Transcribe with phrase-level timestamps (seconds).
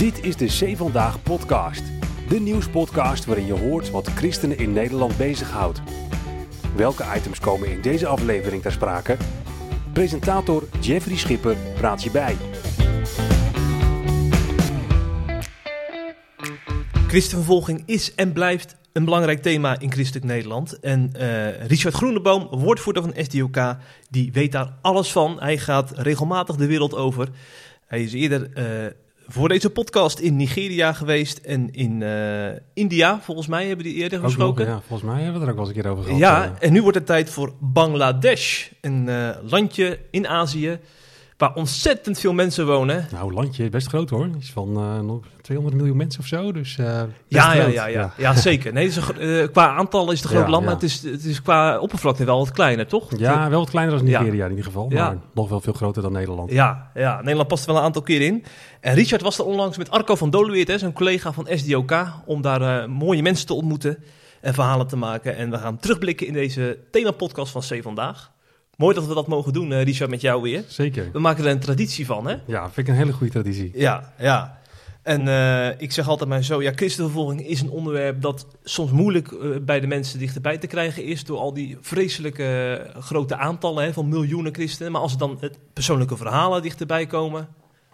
[0.00, 1.82] Dit is de Zee Vandaag podcast.
[2.28, 5.80] De nieuwspodcast waarin je hoort wat christenen in Nederland bezighoudt.
[6.76, 9.16] Welke items komen in deze aflevering ter sprake?
[9.92, 12.36] Presentator Jeffrey Schipper praat je bij.
[17.06, 20.80] Christenvervolging is en blijft een belangrijk thema in christelijk Nederland.
[20.80, 23.76] En eh, Richard Groeneboom, woordvoerder van SDOK,
[24.10, 25.40] die weet daar alles van.
[25.40, 27.28] Hij gaat regelmatig de wereld over.
[27.86, 28.92] Hij is eerder eh,
[29.32, 34.18] voor deze podcast in Nigeria geweest en in eh, India, volgens mij, hebben die eerder
[34.18, 34.66] Ook nog, gesproken.
[34.66, 36.18] ja, volgens mij hebben we er ook wel eens een keer over gehad.
[36.18, 36.66] Ja, eh.
[36.66, 40.78] en nu wordt het tijd voor Bangladesh, een eh, landje in Azië
[41.40, 43.06] waar ontzettend veel mensen wonen.
[43.12, 44.28] Nou, landje is best groot hoor.
[44.36, 46.52] Iets van eh, nog 200 miljoen mensen of zo.
[46.52, 47.72] Dus eh, best Ja, ja, groot.
[47.74, 48.72] ja, ja, ja, zeker.
[48.72, 50.70] Nee, is eh, qua aantal is het een groot Ja, land, ja.
[50.70, 53.18] maar het is, het is qua oppervlakte wel wat kleiner, toch?
[53.18, 54.18] Ja, wel wat kleiner dan Ja.
[54.20, 54.86] Nigeria in ieder geval.
[54.90, 55.04] Ja.
[55.06, 56.50] Maar nog wel veel groter dan Nederland.
[56.52, 58.44] Ja, ja, Nederland past er wel een aantal keer in.
[58.80, 61.92] En Richard was er onlangs met Arco van Doluweert, zijn collega van SDOK,
[62.26, 63.98] om daar eh, mooie mensen te ontmoeten
[64.40, 65.36] en verhalen te maken.
[65.36, 68.30] En we gaan terugblikken in deze themapodcast van C Vandaag.
[68.80, 70.64] Mooi dat we dat mogen doen, eh, Richard, met jou weer.
[70.66, 71.08] Zeker.
[71.12, 72.34] We maken er een traditie van, hè?
[72.46, 73.70] Ja, vind ik een hele goede traditie.
[73.74, 74.58] Ja, ja.
[75.02, 79.32] En eh, ik zeg altijd maar zo, ja, christenvervolging is een onderwerp dat soms moeilijk
[79.32, 83.92] eh, bij de mensen dichterbij te krijgen is door al die vreselijke grote aantallen hè,
[83.92, 84.92] van miljoenen christenen.
[84.92, 87.48] Maar als er dan het persoonlijke verhalen dichterbij komen,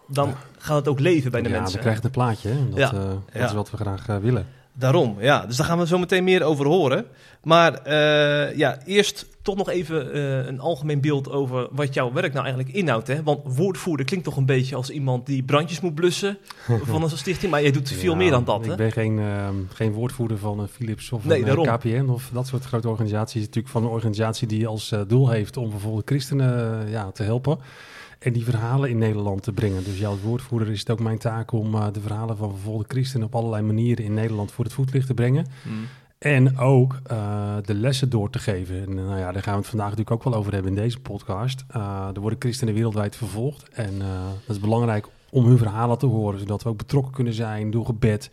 [0.07, 1.73] dan gaat het ook leven bij de ja, mensen.
[1.73, 2.49] dan krijg je een plaatje.
[2.49, 2.69] Hè?
[2.69, 2.91] Dat, Ja.
[2.91, 3.45] dat Ja.
[3.45, 4.47] is wat we graag willen.
[4.79, 5.45] Daarom, ja.
[5.45, 7.05] Dus daar gaan we zo meteen meer over horen.
[7.43, 12.33] Maar eh, ja, eerst toch nog even eh, een algemeen beeld over wat jouw werk
[12.33, 13.07] nou eigenlijk inhoudt.
[13.07, 13.23] Hè?
[13.23, 16.37] Want woordvoerder klinkt toch een beetje als iemand die brandjes moet blussen
[16.91, 17.51] van een stichting.
[17.51, 18.71] Maar jij doet veel Ja, meer dan dat, hè?
[18.71, 21.75] Ik ben geen, eh, geen woordvoerder van een Philips of Nee, een eh.
[21.75, 23.41] KPN of dat soort grote organisaties.
[23.41, 27.23] Natuurlijk van een organisatie die als eh, doel heeft om vervolgde christenen eh, ja, te
[27.23, 27.59] helpen.
[28.19, 29.83] En die verhalen in Nederland te brengen.
[29.83, 32.85] Dus ja, als woordvoerder is het ook mijn taak om eh, de verhalen van vervolgde
[32.87, 35.45] christenen op allerlei manieren in Nederland voor het voetlicht te brengen.
[35.63, 35.85] Hmm.
[36.17, 38.81] En ook eh, de lessen door te geven.
[38.81, 40.99] En nou ja, daar gaan we het vandaag natuurlijk ook wel over hebben in deze
[40.99, 41.63] podcast.
[41.67, 43.69] Eh, er worden christenen wereldwijd vervolgd.
[43.69, 43.99] En
[44.45, 47.85] dat is belangrijk om hun verhalen te horen, zodat we ook betrokken kunnen zijn door
[47.85, 48.29] gebed.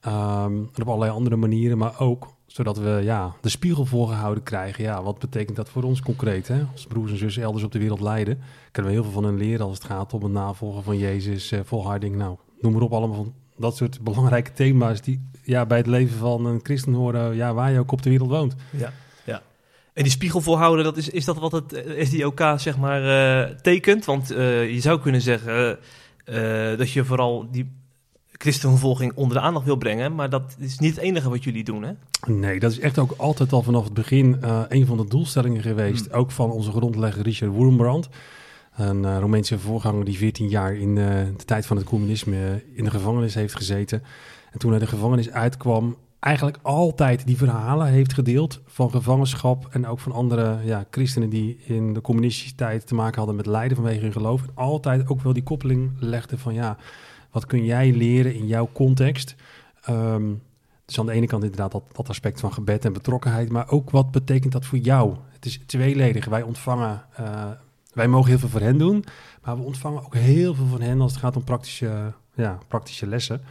[0.00, 4.84] ehm, en op allerlei andere manieren, maar ook zodat we ja, de spiegel voorgehouden krijgen.
[4.84, 6.48] Ja, wat betekent dat voor ons concreet?
[6.48, 6.64] Hè?
[6.72, 9.36] Als broers en zussen elders op de wereld lijden, kunnen we heel veel van hen
[9.36, 12.16] leren als het gaat om het navolgen van Jezus, eh, volharding.
[12.16, 16.18] Nou, noem maar op, allemaal van dat soort belangrijke thema's die ja, bij het leven
[16.18, 18.54] van een christen horen, ja, waar je ook op de wereld woont.
[18.70, 18.92] Ja.
[19.94, 23.54] En die spiegel voorhouden, dat is, is dat wat het eh, SDOK zeg maar eh,
[23.54, 24.04] tekent?
[24.04, 25.78] Want eh, je zou kunnen zeggen
[26.24, 27.72] eh, dat je vooral die
[28.44, 30.14] christenvervolging onder de aandacht wil brengen.
[30.14, 31.92] Maar dat is niet het enige wat jullie doen, hè?
[32.26, 35.62] Nee, dat is echt ook altijd al vanaf het begin eh, een van de doelstellingen
[35.62, 36.12] geweest.
[36.12, 38.08] Ook van onze grondlegger Richard Wurmbrand.
[38.76, 41.04] Een eh, Romeinse voorganger die 14 jaar in eh,
[41.36, 44.02] de tijd van het communisme in de gevangenis heeft gezeten.
[44.52, 49.68] En toen hij de gevangenis uitkwam, eigenlijk altijd die verhalen heeft gedeeld van gevangenschap.
[49.70, 53.46] En ook van andere ja, christenen die in de communistische tijd te maken hadden met
[53.46, 54.42] lijden vanwege hun geloof.
[54.42, 56.76] En altijd ook wel die koppeling legde van ja,
[57.34, 59.34] wat kun jij leren in jouw context?
[59.82, 60.32] Ehm,
[60.84, 63.90] dus aan de ene kant inderdaad dat, dat aspect van gebed en betrokkenheid, maar ook
[63.90, 65.16] wat betekent dat voor jou?
[65.32, 66.24] Het is tweeledig.
[66.24, 67.50] Wij ontvangen, eh,
[67.92, 69.04] wij mogen heel veel voor hen doen,
[69.42, 73.06] maar we ontvangen ook heel veel van hen als het gaat om praktische, ja, praktische
[73.06, 73.42] lessen.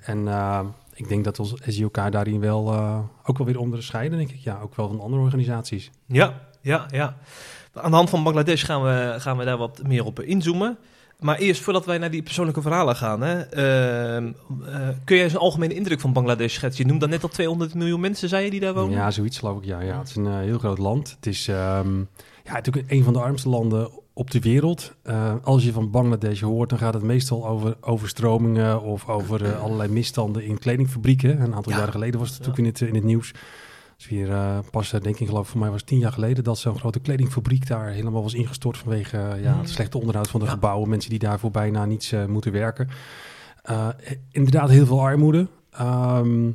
[0.00, 0.60] En eh,
[0.94, 4.40] ik denk dat ons SIOK daarin wel eh, ook wel weer onderscheiden, denk ik.
[4.40, 5.90] Ja, ook wel van andere organisaties.
[6.06, 7.16] Ja, ja, ja.
[7.72, 10.78] Aan de hand van Bangladesh gaan we, gaan we daar wat meer op inzoomen.
[11.22, 14.26] Maar eerst, voordat wij naar die persoonlijke verhalen gaan, hè, ehm,
[14.66, 16.84] eh, kun jij eens een algemene indruk van Bangladesh schetsen?
[16.84, 18.96] Je noemde net al 200 miljoen mensen, zei je, die daar wonen?
[18.98, 19.64] Ja, zoiets geloof ik.
[19.64, 19.98] Ja, ja.
[19.98, 21.10] Het is een eh, heel groot land.
[21.16, 21.98] Het is ehm,
[22.44, 24.92] ja, natuurlijk een van de armste landen op de wereld.
[25.02, 29.88] Eh, als je van Bangladesh hoort, dan gaat het meestal over overstromingen of over allerlei
[29.92, 31.40] misstanden in kledingfabrieken.
[31.40, 31.78] Een aantal Ja.
[31.78, 33.32] jaren geleden was het natuurlijk in, het, in het nieuws.
[34.02, 36.44] Dus hier eh, pas, eh, denk ik, geloof voor mij was het tien jaar geleden
[36.44, 39.58] dat zo'n grote kledingfabriek daar helemaal was ingestort vanwege eh, ja, Mm.
[39.60, 40.52] het slechte onderhoud van de Ja.
[40.52, 40.88] gebouwen.
[40.88, 42.88] Mensen die daarvoor bijna niets moeten werken.
[44.30, 45.46] Inderdaad, heel veel armoede.
[45.70, 46.50] Ehm,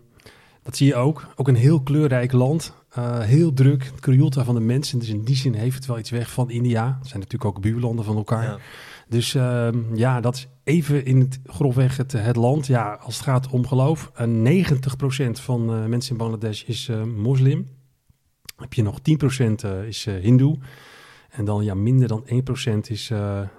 [0.64, 1.28] dat zie je ook.
[1.36, 2.74] Ook een heel kleurrijk land.
[3.20, 3.92] Heel druk.
[3.96, 5.00] Het van de mensen.
[5.00, 6.98] Dus in die zin heeft het wel iets weg van India.
[7.00, 8.44] Het zijn natuurlijk ook buurlanden van elkaar.
[8.44, 8.58] Ja.
[9.10, 12.68] Dus ehm, ja, dat is even in het grofweg het, land.
[12.68, 14.12] Ja, als het gaat om geloof.
[14.16, 17.68] eh, 90% van eh, mensen in Bangladesh is eh, moslim.
[18.56, 20.58] Heb je nog 10% eh, is hindoe.
[21.30, 23.12] En dan ja, minder dan 1% is,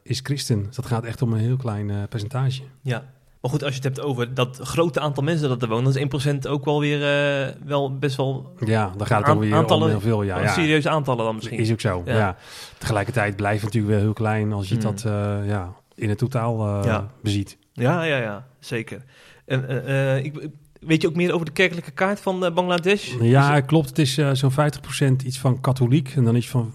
[0.02, 0.62] is christen.
[0.62, 2.62] Dus dat gaat echt om een heel klein percentage.
[2.82, 3.12] Ja.
[3.50, 6.02] Maar goed, als je het hebt over dat grote aantal mensen dat er wonen, dan
[6.22, 9.88] is 1% ook wel weer eh, wel best wel Ja, dan gaat het aantallen- om
[9.90, 10.22] heel veel.
[10.22, 10.52] Ja, ja.
[10.52, 11.58] serieuze aantallen dan misschien.
[11.58, 12.16] Is ook zo, Ja.
[12.16, 12.36] ja.
[12.78, 14.82] Tegelijkertijd blijft het natuurlijk wel heel klein als je Hmm.
[14.84, 17.06] dat, eh, ja, in het totaal Ja.
[17.22, 17.56] beziet.
[17.72, 19.02] Ja, ja, ja, zeker.
[19.46, 20.48] En, eh, eh, ik,
[20.80, 23.14] weet je ook meer over de kerkelijke kaart van eh, Bangladesh?
[23.20, 23.88] Ja, klopt.
[23.88, 26.72] Het is eh, zo'n 50% iets van katholiek en dan is van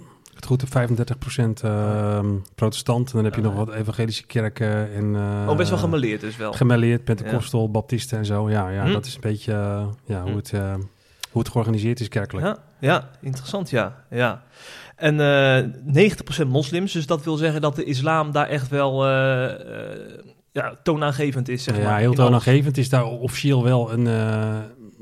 [0.49, 0.63] het goed
[1.61, 2.25] 35% ehm
[2.55, 3.07] protestant.
[3.09, 6.37] En dan heb je nog wat evangelische kerken en eh, oh, best wel gemaleerd dus
[6.37, 6.53] wel.
[6.53, 8.49] gemêleerd, Pentecostal, Baptisten en zo.
[8.49, 8.91] Ja, ja Hm.
[8.91, 10.37] dat is een beetje eh, ja, hoe, Hm.
[10.37, 10.73] het, eh,
[11.31, 12.45] hoe het georganiseerd is kerkelijk.
[12.45, 13.95] Ja, ja, interessant, ja.
[14.09, 14.43] ja.
[14.95, 15.63] En eh
[16.45, 19.05] 90% moslims, dus dat wil zeggen dat de islam daar echt wel
[20.51, 21.97] ja, toonaangevend is, zeg ja, maar.
[21.97, 22.19] heel alles.
[22.19, 24.05] toonaangevend is daar officieel wel een,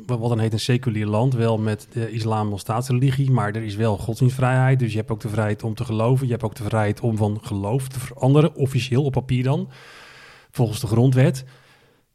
[0.06, 3.76] wat dan heet een seculier land, wel met de islam als staatsreligie, maar er is
[3.76, 6.64] wel godsdienstvrijheid, dus je hebt ook de vrijheid om te geloven, je hebt ook de
[6.64, 9.70] vrijheid om van geloof te veranderen, officieel op papier dan,
[10.52, 11.46] volgens de grondwet.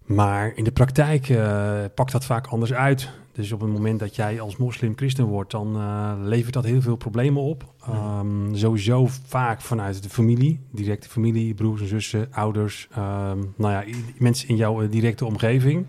[0.07, 3.11] Maar in de praktijk eh, pakt dat vaak anders uit.
[3.33, 6.81] Dus op het moment dat jij als moslim christen wordt, dan eh, levert dat heel
[6.81, 7.65] veel problemen op.
[7.83, 13.85] Ehm, sowieso vaak vanuit de familie, directe familie, broers en zussen, ouders, ehm, nou ja,
[14.19, 15.87] mensen in jouw eh, directe omgeving.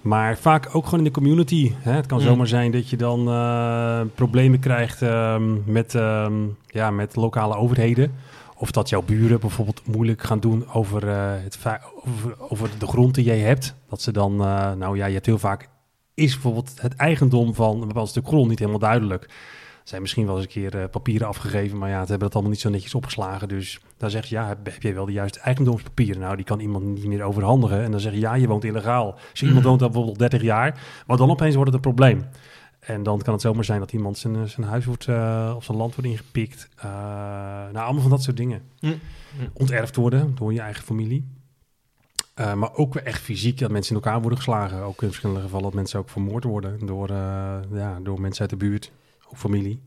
[0.00, 1.72] Maar vaak ook gewoon in de community.
[1.78, 1.92] Hè?
[1.92, 2.24] Het kan Mm.
[2.24, 6.32] zomaar zijn dat je dan eh, problemen krijgt ehm, met, ehm,
[6.66, 8.12] ja, met lokale overheden.
[8.56, 11.58] Of dat jouw buren bijvoorbeeld moeilijk gaan doen over, eh, het
[12.06, 13.74] over, over de grond die jij hebt.
[13.88, 15.68] Dat ze dan, eh, nou ja, je hebt heel vaak,
[16.14, 19.28] is bijvoorbeeld het eigendom van een bepaald stuk grond niet helemaal duidelijk.
[19.84, 22.50] Zijn misschien wel eens een keer eh, papieren afgegeven, maar ja, ze hebben dat allemaal
[22.52, 23.48] niet zo netjes opgeslagen.
[23.48, 26.20] Dus dan zeg je, ja, heb, heb jij wel de juiste eigendomspapieren?
[26.20, 27.82] Nou, die kan iemand niet meer overhandigen.
[27.82, 29.18] En dan zeg je, ja, je woont illegaal.
[29.30, 29.68] Dus iemand Mhm.
[29.68, 32.24] woont daar bijvoorbeeld 30 jaar, maar dan opeens wordt het een probleem.
[32.80, 35.64] En dan kan het zomaar zijn dat iemand zijn, eh, zijn huis wordt, eh, of
[35.64, 36.68] zijn land wordt ingepikt.
[37.72, 38.62] Nou, allemaal van dat soort dingen.
[38.78, 38.86] Hm.
[38.86, 38.94] Hm.
[39.52, 41.28] Onterfd worden door je eigen familie.
[42.54, 44.82] Maar ook echt fysiek, dat mensen in elkaar worden geslagen.
[44.82, 47.08] Ook in verschillende gevallen dat mensen ook vermoord worden door,
[47.72, 48.90] ja, door mensen uit de buurt,
[49.30, 49.80] ook familie.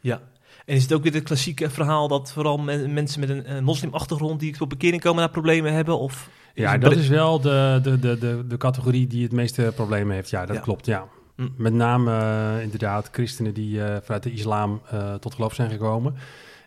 [0.00, 0.20] Ja.
[0.66, 3.60] En is het ook weer het klassieke verhaal dat vooral men- mensen met een eh,
[3.60, 5.98] moslimachtergrond die tot bekering komen naar problemen hebben?
[5.98, 10.14] Of Ja, dat is wel de, de, de, de, de categorie die het meeste problemen
[10.14, 10.30] heeft.
[10.30, 10.62] Ja, dat Ja.
[10.62, 11.06] klopt, ja.
[11.36, 11.48] Hm.
[11.56, 12.10] Met name
[12.56, 16.14] eh, inderdaad christenen die eh, vanuit de islam eh, tot geloof zijn gekomen.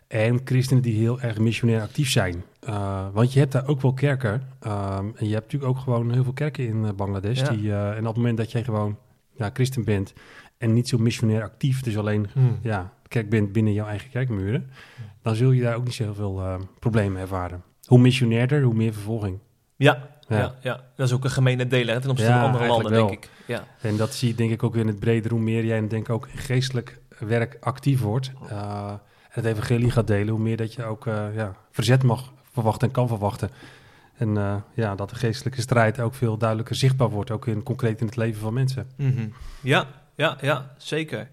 [0.06, 2.44] En christenen die heel erg missionair actief zijn.
[2.60, 4.42] Eh, want je hebt daar ook wel kerken.
[4.60, 7.40] ehm, en je hebt natuurlijk ook gewoon heel veel kerken in Bangladesh.
[7.40, 7.48] Ja.
[7.50, 8.96] Die, eh, en op het moment dat jij gewoon
[9.36, 10.12] ja, christen bent
[10.62, 12.40] en niet zo missionair actief, dus alleen Hm.
[12.62, 14.70] ja, kerk bent binnen jouw eigen kerkmuren,
[15.22, 17.62] dan zul je daar ook niet zoveel eh problemen ervaren.
[17.86, 19.38] Hoe missionairder, hoe meer vervolging.
[19.76, 20.38] Ja, ja.
[20.38, 20.54] Ja.
[20.60, 23.10] Ja, dat is ook een gemene deel hè, ten opzichte Ja, van andere landen, denk
[23.10, 23.30] ik.
[23.46, 23.64] Ja.
[23.80, 25.30] En dat zie je denk ik ook weer in het breder.
[25.30, 28.32] Hoe meer jij denk ik ook geestelijk werk actief wordt.
[28.48, 30.28] eh, en het evangelie gaat delen.
[30.34, 33.50] Hoe meer dat je ook eh, ja, verzet mag verwachten en kan verwachten.
[34.16, 37.30] En eh, ja, dat de geestelijke strijd ook veel duidelijker zichtbaar wordt.
[37.30, 38.86] Ook in, concreet in het leven van mensen.
[38.96, 39.26] Mhm.
[39.60, 39.86] ja,
[40.16, 41.28] ja, ja, zeker.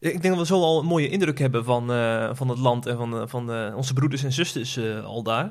[0.00, 2.86] Ik denk dat we zo al een mooie indruk hebben van, eh, van het land
[2.86, 5.50] en van, eh, van eh, onze broeders en zusters al daar.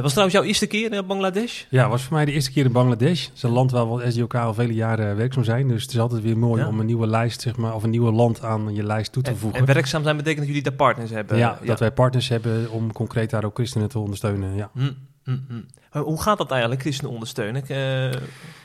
[0.00, 1.64] Was trouwens jouw eerste keer in Bangladesh?
[1.70, 3.24] Ja, was voor mij de eerste keer in Bangladesh.
[3.26, 5.68] Het is een land waar we als SDOK al vele jaren werkzaam zijn.
[5.68, 6.68] Dus het is altijd weer mooi Ja.
[6.68, 9.30] om een nieuwe lijst, zeg maar, of een nieuwe land aan je lijst toe te
[9.30, 9.60] En, voegen.
[9.60, 11.36] en werkzaam zijn betekent dat jullie daar partners hebben.
[11.38, 14.54] ja, dat wij partners hebben om concreet daar ook christenen te ondersteunen.
[14.56, 14.70] Ja.
[14.74, 14.90] Hm,
[15.24, 15.32] hm.
[15.92, 17.62] Maar Hoe gaat dat eigenlijk, christenen ondersteunen?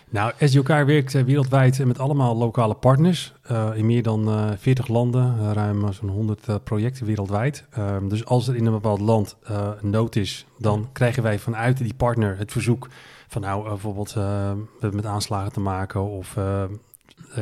[0.10, 4.88] Nou, SDOK werkt eh, wereldwijd met allemaal lokale partners eh, in meer dan eh 40
[4.88, 7.66] landen, eh, ruim eh, zo'n 100 eh, projecten wereldwijd.
[7.70, 11.78] Ehm, dus als er in een bepaald land eh, nood is, dan krijgen wij vanuit
[11.78, 12.88] die partner het verzoek
[13.28, 14.16] van nou, eh, bijvoorbeeld eh,
[14.52, 16.70] we hebben met aanslagen te maken of eh, eh,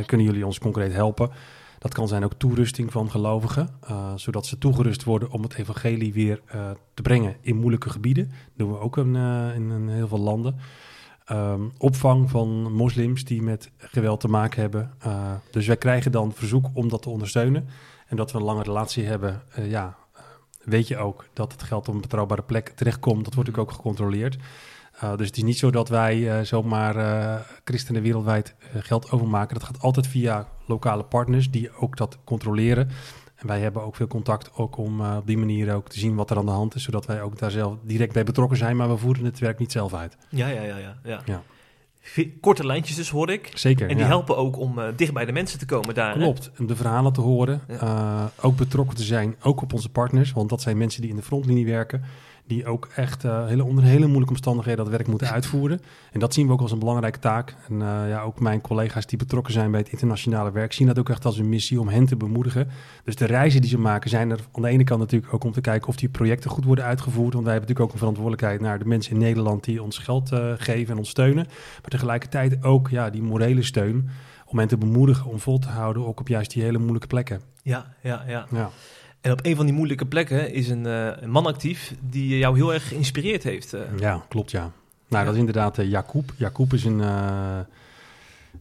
[0.06, 1.30] kunnen jullie ons concreet helpen?
[1.80, 6.14] Dat kan zijn ook toerusting van gelovigen, eh, zodat ze toegerust worden om het evangelie
[6.14, 8.28] weer eh, te brengen in moeilijke gebieden.
[8.28, 9.04] Dat doen we ook eh,
[9.56, 10.56] in, in heel veel landen.
[11.26, 14.94] Ehm, opvang van moslims die met geweld te maken hebben.
[15.00, 17.68] Eh, dus wij krijgen dan verzoek om dat te ondersteunen.
[18.08, 20.22] En dat we een lange relatie hebben, eh, ja, eh,
[20.64, 23.26] weet je ook dat het geld op een betrouwbare plek terechtkomt.
[23.26, 24.38] Dat wordt natuurlijk ook gecontroleerd.
[25.04, 29.54] Uh, dus het is niet zo dat wij uh, zomaar uh, christenen wereldwijd geld overmaken.
[29.54, 32.90] Dat gaat altijd via lokale partners die ook dat controleren.
[33.36, 36.16] En wij hebben ook veel contact ook om uh, op die manier ook te zien
[36.16, 36.84] wat er aan de hand is.
[36.84, 38.76] Zodat wij ook daar zelf direct bij betrokken zijn.
[38.76, 40.18] Maar we voeren het werk niet zelf uit.
[40.30, 40.78] Ja, ja, ja.
[40.78, 41.22] ja, ja.
[41.26, 41.44] ja.
[42.40, 43.52] Korte lijntjes dus hoor ik.
[43.54, 43.90] Zeker.
[43.90, 44.10] En die ja.
[44.10, 46.14] helpen ook om uh, dicht bij de mensen te komen daar.
[46.14, 47.62] Klopt, om de verhalen te horen.
[47.68, 47.82] Ja.
[47.82, 50.32] Uh, ook betrokken te zijn, ook op onze partners.
[50.32, 52.04] Want dat zijn mensen die in de frontlinie werken.
[52.48, 55.82] Die ook echt uh, hele, onder hele moeilijke omstandigheden dat werk moeten uitvoeren.
[56.12, 57.56] En dat zien we ook als een belangrijke taak.
[57.68, 60.74] En uh, ja, ook mijn collega's die betrokken zijn bij het internationale werk...
[60.74, 62.68] zien dat ook echt als een missie om hen te bemoedigen.
[63.04, 65.52] Dus de reizen die ze maken zijn er aan de ene kant natuurlijk ook om
[65.52, 65.88] te kijken...
[65.88, 67.34] of die projecten goed worden uitgevoerd.
[67.34, 69.64] Want wij hebben natuurlijk ook een verantwoordelijkheid naar de mensen in Nederland...
[69.64, 71.46] die ons geld uh, geven en ons steunen.
[71.82, 74.10] Maar tegelijkertijd ook ja, die morele steun
[74.46, 76.06] om hen te bemoedigen om vol te houden...
[76.06, 77.42] ook op juist die hele moeilijke plekken.
[77.64, 78.46] Ja, ja, ja.
[78.52, 78.70] ja.
[79.26, 82.56] En op een van die moeilijke plekken is een, uh, een man actief die jou
[82.56, 83.74] heel erg geïnspireerd heeft.
[83.74, 83.82] Uh.
[83.98, 84.72] Ja, klopt ja.
[85.08, 86.34] Nou, dat is inderdaad uh, Jacob.
[86.38, 86.98] Jacob is een,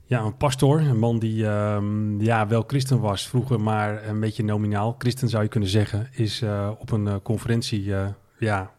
[0.06, 4.44] ja, een pastoor, een man die ehm, ja, wel christen was vroeger, maar een beetje
[4.44, 4.94] nominaal.
[4.98, 6.42] Christen zou je kunnen zeggen, is
[6.78, 7.92] op een conferentie
[8.38, 8.70] ja,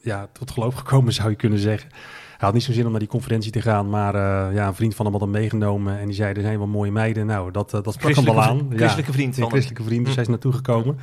[0.00, 1.90] ja, tot geloof gekomen zou je kunnen zeggen.
[2.36, 4.74] Hij had niet zo'n zin om naar die conferentie te gaan, maar uh, ja, een
[4.74, 7.26] vriend van hem had hem meegenomen en die zei, er zijn wel mooie meiden.
[7.26, 8.66] Nou, dat, uh, dat sprak hem wel aan.
[8.74, 10.14] Christelijke vriend van Een christelijke vriend, dus hm.
[10.14, 10.98] hij is naartoe gekomen.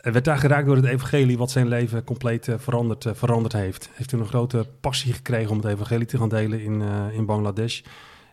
[0.00, 3.90] En werd daar geraakt door het evangelie wat zijn leven compleet uh, veranderd, veranderd heeft.
[3.94, 7.80] Heeft toen een grote passie gekregen om het evangelie te gaan delen in, in Bangladesh.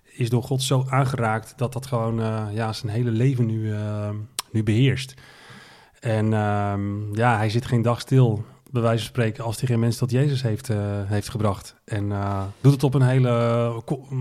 [0.04, 2.16] Is door God zo aangeraakt dat dat gewoon
[2.54, 3.74] ja, zijn hele leven nu,
[4.52, 5.14] nu beheerst.
[6.00, 9.80] En ehm, ja, hij zit geen dag stil bij wijze van spreken, als hij geen
[9.80, 11.76] mensen tot Jezus heeft, uh, heeft gebracht.
[11.86, 13.30] En uh, doet het op een hele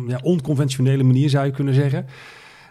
[0.06, 2.06] ja, onconventionele manier, zou je kunnen zeggen.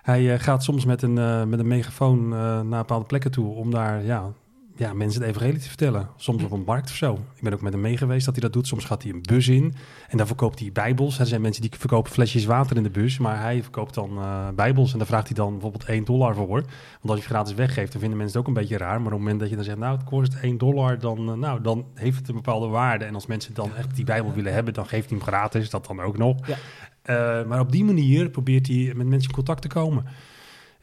[0.02, 4.32] Hij gaat soms met een, met een megafoon naar bepaalde plekken toe om daar ja,
[4.80, 6.10] ja, mensen het evangelie te vertellen.
[6.16, 7.14] Soms op een markt of zo.
[7.14, 8.68] Ik ben ook met hem mee geweest dat hij dat doet.
[8.68, 9.74] Soms gaat hij een bus in
[10.10, 11.20] en dan verkoopt hij bijbels.
[11.20, 14.48] Er zijn mensen die verkopen flesjes water in de bus, maar hij verkoopt dan uh,
[14.56, 16.62] bijbels en daar vraagt hij dan bijvoorbeeld 1 dollar voor.
[17.02, 19.02] Want als je gratis weggeeft, dan vinden mensen het ook een beetje raar.
[19.02, 21.36] Maar op het moment dat je dan zegt, nou het kost 1 dollar, dan, uh,
[21.36, 23.06] nou, dan heeft het een bepaalde waarde.
[23.06, 25.88] En als mensen dan echt die bijbel willen hebben, dan geeft hij hem gratis, dat
[25.88, 26.48] dan ook nog.
[26.48, 26.58] Ja.
[27.06, 30.06] Uh, maar op die manier probeert hij met mensen in contact te komen.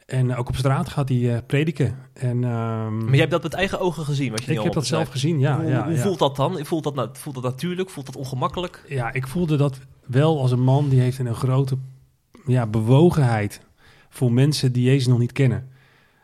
[0.07, 1.97] En ook op straat gaat hij uh, prediken.
[2.13, 4.31] En, um, maar jij hebt dat met eigen ogen gezien?
[4.31, 5.61] Was je ik heb dat zelf gezien, ja.
[5.61, 6.65] Hoe, ja, hoe voelt dat dan?
[6.65, 7.89] Voelt dat, voelt dat natuurlijk?
[7.89, 8.83] Voelt dat ongemakkelijk?
[8.87, 11.77] Ja, ik voelde dat wel als een man die heeft een grote
[12.45, 13.61] ja, bewogenheid
[14.09, 15.69] voor mensen die Jezus nog niet kennen.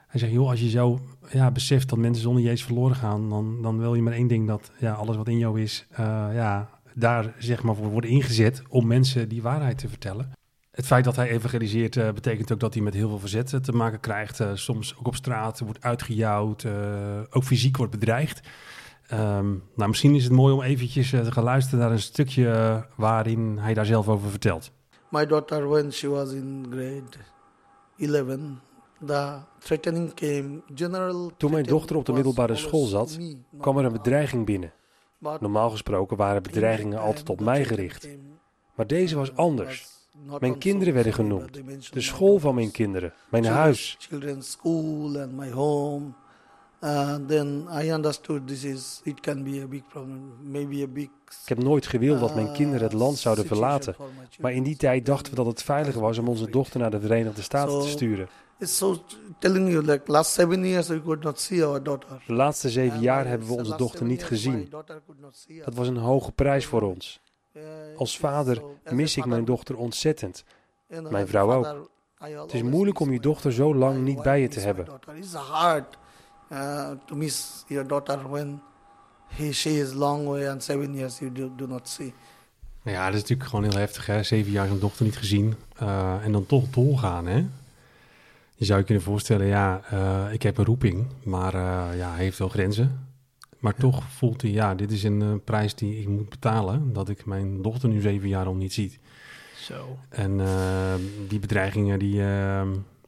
[0.07, 0.99] Hij zegt, joh, als je zo
[1.31, 4.47] ja, beseft dat mensen zonder Jezus verloren gaan, dan, dan wil je maar één ding,
[4.47, 5.97] dat ja, alles wat in jou is, uh,
[6.33, 10.31] ja, daar zeg maar voor worden ingezet om mensen die waarheid te vertellen.
[10.73, 13.59] Het feit dat hij evangeliseert uh, betekent ook dat hij met heel veel verzet eh,
[13.59, 14.39] te maken krijgt.
[14.39, 16.65] Uh, soms ook op straat wordt uitgejouwd,
[17.29, 18.47] ook fysiek wordt bedreigd.
[19.11, 23.57] Um, nou, misschien is het mooi om eventjes te gaan luisteren naar een stukje waarin
[23.57, 24.71] hij daar zelf over vertelt.
[25.09, 27.03] My daughter, when she was in grade
[27.97, 28.39] 11,
[29.05, 30.61] the threatening came.
[30.75, 33.19] General Toen mijn dochter op de middelbare school zat,
[33.59, 34.73] kwam er een bedreiging binnen.
[35.19, 38.07] Normaal gesproken waren bedreigingen altijd op mij gericht.
[38.75, 39.92] Maar deze was anders.
[40.39, 41.61] Mijn kinderen werden genoemd.
[41.91, 43.97] De school van mijn kinderen, mijn huis.
[51.43, 53.95] Ik heb nooit gewild dat mijn kinderen het land zouden verlaten,
[54.39, 56.99] maar in die tijd dachten we dat het veiliger was om onze dochter naar de
[56.99, 58.27] Verenigde Staten te sturen.
[62.27, 64.69] De laatste zeven jaar hebben we onze dochter niet gezien.
[65.65, 67.21] Dat was een hoge prijs voor ons.
[67.95, 70.43] Als vader mis ik mijn dochter ontzettend.
[71.09, 71.89] Mijn vrouw ook.
[72.17, 74.87] Het is moeilijk om je dochter zo lang niet bij je te hebben.
[81.67, 82.13] not see.
[82.83, 84.23] Ja, dat is natuurlijk gewoon heel heftig, hè?
[84.23, 87.45] Zeven jaar zijn dochter niet gezien uh, en dan toch doorgaan, hè?
[88.55, 92.23] Je zou je kunnen voorstellen, ja, uh, ik heb een roeping, maar uh, ja, hij
[92.23, 93.02] heeft wel grenzen.
[93.63, 96.93] Maar toch voelt hij, ja, dit is een uh, prijs die ik moet betalen.
[96.93, 98.99] Dat ik mijn dochter nu zeven jaar al niet ziet.
[99.55, 99.97] Zo.
[100.09, 100.93] En uh,
[101.27, 102.23] die bedreigingen, die, uh,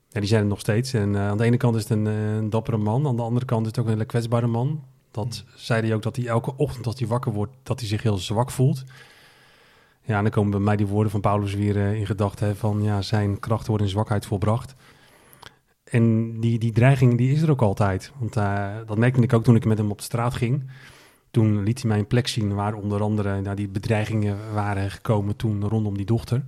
[0.09, 0.93] ja, die zijn er nog steeds.
[0.93, 3.07] En aan de ene kant is het een, een, dappere man.
[3.07, 4.83] Aan de andere kant is het ook een hele kwetsbare man.
[5.11, 5.57] Dat hmm.
[5.57, 8.17] zei hij ook, dat hij elke ochtend als hij wakker wordt, dat hij zich heel
[8.17, 8.83] zwak voelt.
[10.01, 12.57] Ja, en dan komen bij mij die woorden van Paulus weer in gedachten.
[12.57, 14.75] Van ja, zijn kracht wordt in zwakheid volbracht.
[15.85, 18.11] En die, die dreiging die is er ook altijd.
[18.19, 20.69] Want uh, dat merkte ik ook toen ik met hem op de straat ging.
[21.31, 25.35] Toen liet hij mij een plek zien waar onder andere nou, die bedreigingen waren gekomen
[25.35, 26.43] toen rondom die dochter.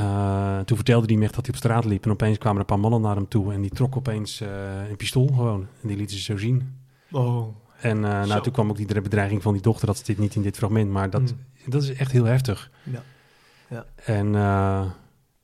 [0.00, 2.68] Uh, toen vertelde hij me echt dat hij op straat liep en opeens kwamen er
[2.68, 4.48] een paar mannen naar hem toe en die trok opeens uh,
[4.88, 5.66] een pistool gewoon.
[5.82, 6.76] En die lieten ze zo zien.
[7.10, 7.46] Oh.
[7.80, 10.56] En nou, toen kwam ook die bedreiging van die dochter, dat dit niet in dit
[10.56, 11.70] fragment, maar dat, mm.
[11.70, 12.70] dat is echt heel heftig.
[12.82, 13.02] Ja.
[13.68, 13.84] ja.
[14.04, 14.34] En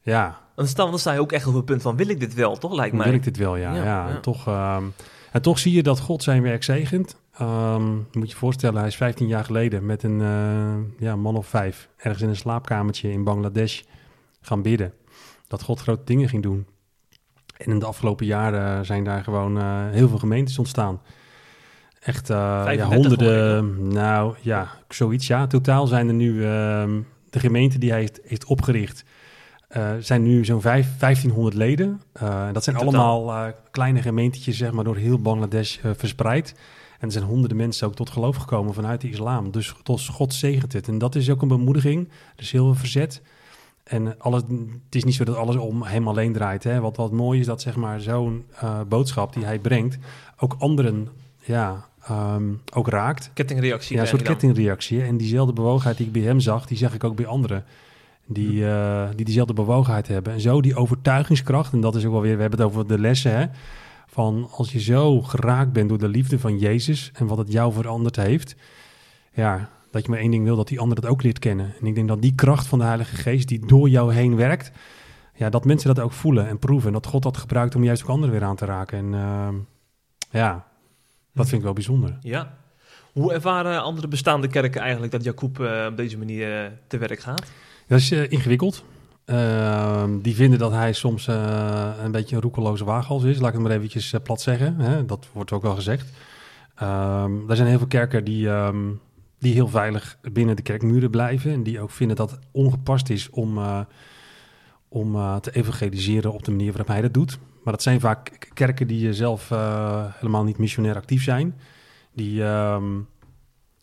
[0.07, 2.35] ja, dan sta, dan sta je ook echt op het punt van, wil ik dit
[2.35, 2.73] wel, toch?
[2.75, 3.05] Lijkt mij.
[3.07, 3.75] Wil ik dit wel, ja.
[3.75, 4.93] ja, En, toch, um,
[5.33, 7.17] en toch zie je dat God zijn werk zegent.
[7.41, 11.37] Um, moet je je voorstellen, hij is 15 jaar geleden met een uh, ja, man
[11.37, 11.89] of vijf...
[11.97, 13.83] ergens in een slaapkamertje in Bangladesh
[14.41, 14.93] gaan bidden.
[15.49, 16.67] Dat God grote dingen ging doen.
[17.57, 21.01] En in de afgelopen jaren zijn daar gewoon uh, heel veel gemeentes ontstaan.
[22.01, 25.27] Echt uh, ja, honderden, nou ja, zoiets.
[25.27, 26.85] Ja, totaal zijn er nu uh,
[27.31, 29.05] de gemeenten die hij heeft, heeft opgericht
[29.77, 32.03] uh, zijn nu zo'n 1500 leden.
[32.23, 36.55] Uh, dat zijn allemaal uh, kleine gemeentjes, zeg maar, door heel Bangladesh verspreid.
[36.99, 39.51] En er zijn honderden mensen ook tot geloof gekomen vanuit de islam.
[39.51, 40.89] Dus tot God zegent het.
[40.89, 42.09] En dat is ook een bemoediging.
[42.37, 43.23] Er is heel veel verzet.
[43.85, 44.43] En alles,
[44.85, 46.65] het is niet zo dat alles om hem alleen draait.
[46.65, 46.81] Hè.
[46.81, 48.47] Wat, wat mooi is dat zeg maar, zo'n
[48.89, 49.99] boodschap die hij brengt...
[50.39, 51.09] ook anderen
[51.47, 53.31] ja, ehm, ook raakt.
[53.35, 53.97] Kettingreactie.
[53.97, 55.03] Ja, een soort kettingreactie.
[55.03, 57.65] En diezelfde bewogenheid die ik bij hem zag, die zag ik ook bij anderen.
[58.29, 60.33] Die, eh, die diezelfde bewogenheid hebben.
[60.33, 62.99] En zo die overtuigingskracht, en dat is ook wel weer, we hebben het over de
[62.99, 63.47] lessen, hè.
[64.07, 67.73] Van als je zo geraakt bent door de liefde van Jezus en wat het jou
[67.73, 68.57] veranderd heeft.
[69.33, 71.75] Ja, dat je maar één ding wil, dat die ander dat ook leert kennen.
[71.81, 74.73] En ik denk dat die kracht van de Heilige Geest die door jou heen werkt,
[75.35, 76.87] ja, dat mensen dat ook voelen en proeven.
[76.87, 78.99] En dat God dat gebruikt om juist ook anderen weer aan te raken.
[78.99, 79.55] En ehm,
[80.31, 80.67] ja,
[81.33, 82.19] dat vind ik wel bijzonder.
[82.21, 82.57] Ja.
[83.13, 87.21] Hoe ervaren andere bestaande kerken eigenlijk dat Jacob eh, op deze manier eh, te werk
[87.21, 87.53] gaat?
[87.87, 88.85] Dat is eh, ingewikkeld.
[89.25, 93.39] Ehm, die vinden dat hij soms eh, een beetje een roekeloze waaghals is.
[93.39, 94.81] Laat ik het maar eventjes eh, plat zeggen.
[94.81, 95.05] Hè?
[95.05, 96.11] Dat wordt ook wel gezegd.
[96.75, 98.77] Ehm, er zijn heel veel kerken die, ehm,
[99.39, 101.53] die heel veilig binnen de kerkmuren blijven.
[101.53, 103.59] En die ook vinden dat het ongepast is om,
[104.89, 107.39] om te evangeliseren op de manier waarop hij dat doet.
[107.63, 109.49] Maar dat zijn vaak kerken die zelf
[110.19, 111.55] helemaal niet missionair actief zijn.
[112.13, 112.43] Die,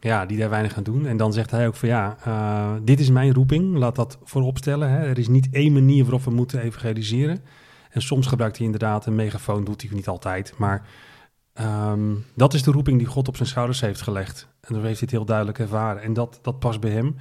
[0.03, 1.05] ja, die daar weinig aan doen.
[1.05, 3.77] En dan zegt hij ook van ja, eh, dit is mijn roeping.
[3.77, 4.89] Laat dat voorop stellen.
[4.89, 4.97] Hè.
[4.97, 7.39] Er is niet één manier waarop we moeten evangeliseren.
[7.89, 10.53] En soms gebruikt hij inderdaad een megafoon, doet hij niet altijd.
[10.57, 10.87] Maar
[11.53, 14.47] ehm, dat is de roeping die God op zijn schouders heeft gelegd.
[14.61, 16.01] En zo heeft hij het heel duidelijk ervaren.
[16.01, 17.15] En dat, dat past bij hem.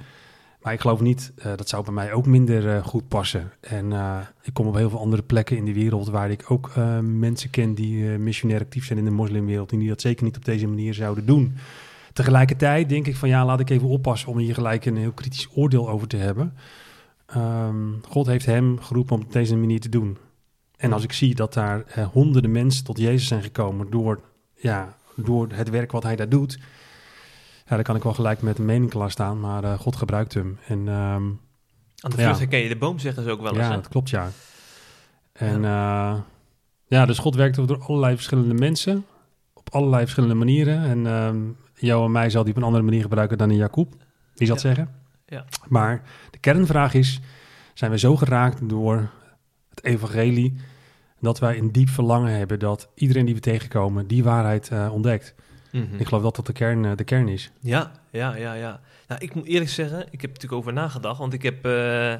[0.61, 3.51] Maar ik geloof niet, eh, dat zou bij mij ook minder eh, goed passen.
[3.59, 3.91] En
[4.41, 6.71] ik kom op heel veel andere plekken in de wereld waar ik ook
[7.01, 9.71] mensen ken die missionair actief zijn in de moslimwereld.
[9.71, 11.57] En die dat zeker niet op deze manier zouden doen.
[12.13, 15.47] Tegelijkertijd denk ik van ja, laat ik even oppassen om hier gelijk een heel kritisch
[15.53, 16.53] oordeel over te hebben.
[17.25, 20.17] Ehm, God heeft hem geroepen om het op deze manier te doen.
[20.77, 24.19] En als ik zie dat daar eh, honderden mensen tot Jezus zijn gekomen door,
[24.55, 26.59] ja, door het werk wat hij daar doet,
[27.65, 30.59] ja, dan kan ik wel gelijk met een mening klaarstaan, maar eh, God gebruikt hem.
[30.67, 31.35] En ehm, Aan
[31.99, 32.23] de Ja.
[32.23, 33.59] vrucht herken je de boom, zeggen ze ook wel eens.
[33.65, 33.75] ja, hè?
[33.75, 34.29] dat klopt ja.
[35.33, 36.23] En ja.
[36.87, 39.05] ja, dus God werkt door allerlei verschillende mensen,
[39.53, 40.83] op allerlei verschillende manieren.
[40.83, 41.41] En ehm,
[41.75, 43.93] jou en mij zal hij op een andere manier gebruiken dan in Jacob.
[44.35, 44.73] Wie zal het Ja.
[44.73, 44.95] zeggen?
[45.25, 45.45] Ja.
[45.67, 46.01] Maar
[46.31, 47.19] de kernvraag is,
[47.73, 49.09] zijn we zo geraakt door
[49.69, 50.55] het evangelie,
[51.19, 55.35] dat wij een diep verlangen hebben dat iedereen die we tegenkomen die waarheid eh, ontdekt.
[55.71, 55.95] Mhm.
[55.97, 57.51] Ik geloof dat dat de kern, eh, de kern is.
[57.59, 58.79] Ja, ja, ja, ja.
[59.07, 62.13] Nou, ik moet eerlijk zeggen, ik heb er natuurlijk over nagedacht, want ik heb, eh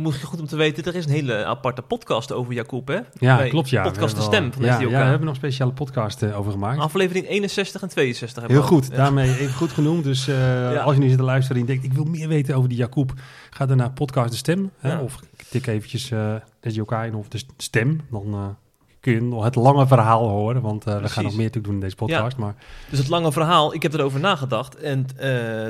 [0.00, 2.98] je goed om te weten, er is een hele aparte podcast over Jacob, hè?
[3.18, 3.82] Ja, Bij klopt ja.
[3.82, 4.90] Podcast De Stem van ja, SDOK.
[4.90, 6.78] ja, we hebben nog een speciale podcast eh, over gemaakt.
[6.80, 8.90] Aflevering 61 en 62 hebben Heel goed, al.
[8.90, 8.96] Ja.
[8.96, 10.04] daarmee even goed genoemd.
[10.04, 10.36] Dus eh,
[10.72, 10.80] Ja.
[10.82, 13.12] als je nu zit te luisteren en denkt, ik wil meer weten over die Jacob,
[13.50, 14.70] ga dan naar podcast De Stem.
[14.78, 15.00] Hè, Ja.
[15.00, 15.18] Of
[15.50, 18.00] tik eventjes eh SJK in of de Stem.
[18.10, 18.56] Dan
[19.00, 21.80] kun je nog het lange verhaal horen, want we gaan nog meer te doen in
[21.80, 22.36] deze podcast.
[22.36, 22.54] Maar
[22.90, 24.76] Dus het lange verhaal, ik heb erover nagedacht.
[24.76, 25.06] En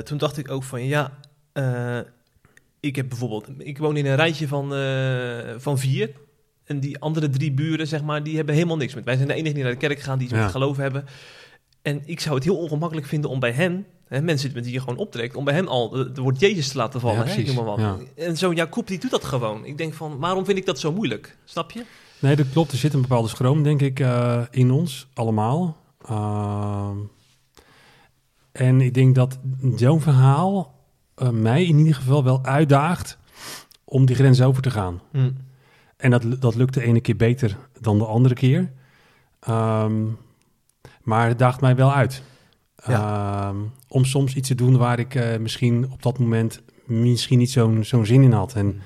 [0.03, 1.11] toen dacht ik ook van ja,
[2.85, 6.11] ik heb bijvoorbeeld, ik woon in een rijtje van, eh, van vier.
[6.63, 9.03] En die andere drie buren, zeg maar, die hebben helemaal niks met.
[9.03, 10.41] Wij zijn de enige die naar de kerk gaan, die iets Ja.
[10.43, 11.05] met geloof hebben.
[11.81, 14.79] En ik zou het heel ongemakkelijk vinden om bij hen, hè, mensen met wie je
[14.79, 17.17] gewoon optrekt, om bij hen al het woord Jezus te laten vallen.
[17.17, 17.53] Ja, hè, precies.
[17.53, 17.99] noem maar wat.
[18.15, 19.65] En zo'n Jacob, die doet dat gewoon.
[19.65, 21.37] Ik denk van, waarom vind ik dat zo moeilijk?
[21.43, 21.83] Snap je?
[22.19, 22.71] nee, dat klopt.
[22.71, 25.77] Er zit een bepaalde schroom, denk ik, eh, in ons allemaal.
[26.07, 26.97] Ehm,
[28.51, 29.39] en ik denk dat
[29.75, 30.72] zo'n verhaal
[31.15, 33.17] eh, mij in ieder geval wel uitdaagt
[33.83, 35.01] om die grens over te gaan.
[35.11, 35.31] Hm.
[35.97, 38.71] En dat, dat lukt de ene keer beter dan de andere keer.
[39.39, 40.05] Ehm,
[41.01, 42.23] maar het daagt mij wel uit.
[42.75, 47.51] Ehm, om soms iets te doen waar ik eh, misschien op dat moment misschien niet
[47.51, 48.53] zo'n zo'n zin in had.
[48.53, 48.81] En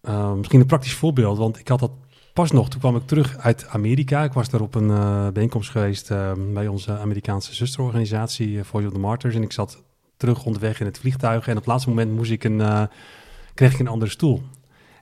[0.00, 1.92] eh, misschien een praktisch voorbeeld, want ik had dat
[2.32, 2.68] pas nog.
[2.68, 4.24] Toen kwam ik terug uit Amerika.
[4.24, 6.08] Ik was daar op een eh, bijeenkomst geweest
[6.52, 9.34] bij onze Amerikaanse zusterorganisatie Voice of the Martyrs.
[9.34, 9.82] En ik zat
[10.22, 11.46] terug onderweg in het vliegtuig.
[11.46, 12.82] En op het laatste moment moest ik een, eh,
[13.54, 14.42] kreeg ik een andere stoel.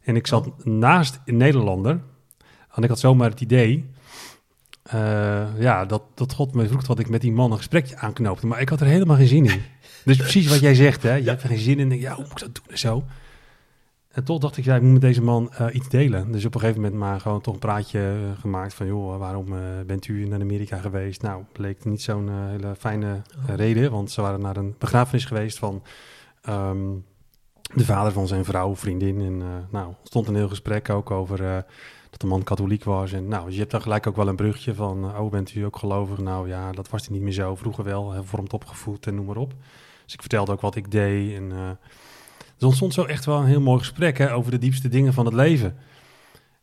[0.03, 2.01] En ik zat naast een Nederlander.
[2.75, 3.91] En ik had zomaar het idee
[4.83, 8.47] eh, ja, dat, dat God me vroeg wat ik met die man een gesprekje aanknoopte.
[8.47, 9.63] Maar ik had er helemaal geen zin in.
[10.05, 11.15] Dus precies wat jij zegt, hè?
[11.15, 11.89] je hebt geen zin in.
[11.89, 13.05] Denk, ja, hoe moet ik dat doen en zo?
[14.11, 16.33] En toch dacht ik, ja, ik moet met deze man eh, iets delen.
[16.33, 18.87] Dus op een gegeven moment maar gewoon toch een praatje eh, gemaakt van...
[18.87, 21.23] joh, waarom eh, bent u naar Amerika geweest?
[21.23, 23.91] Nou, bleek niet zo'n hele fijne eh, reden.
[23.91, 25.83] Want ze waren naar een begrafenis geweest van
[26.43, 26.89] ehm,
[27.75, 29.21] de vader van zijn vrouw, vriendin.
[29.21, 31.65] En nou, stond een heel gesprek ook over
[32.11, 33.13] dat de man katholiek was.
[33.13, 35.19] En nou, je hebt dan gelijk ook wel een brugje van...
[35.19, 36.19] oh, bent u ook gelovig?
[36.19, 37.55] Nou ja, dat was hij niet meer zo.
[37.55, 39.55] Vroeger wel, hervormd opgevoed en noem maar op.
[40.05, 41.79] Dus ik vertelde ook wat ik deed en...
[42.61, 45.13] eh, er ontstond zo echt wel een heel mooi gesprek hè, over de diepste dingen
[45.13, 45.77] van het leven.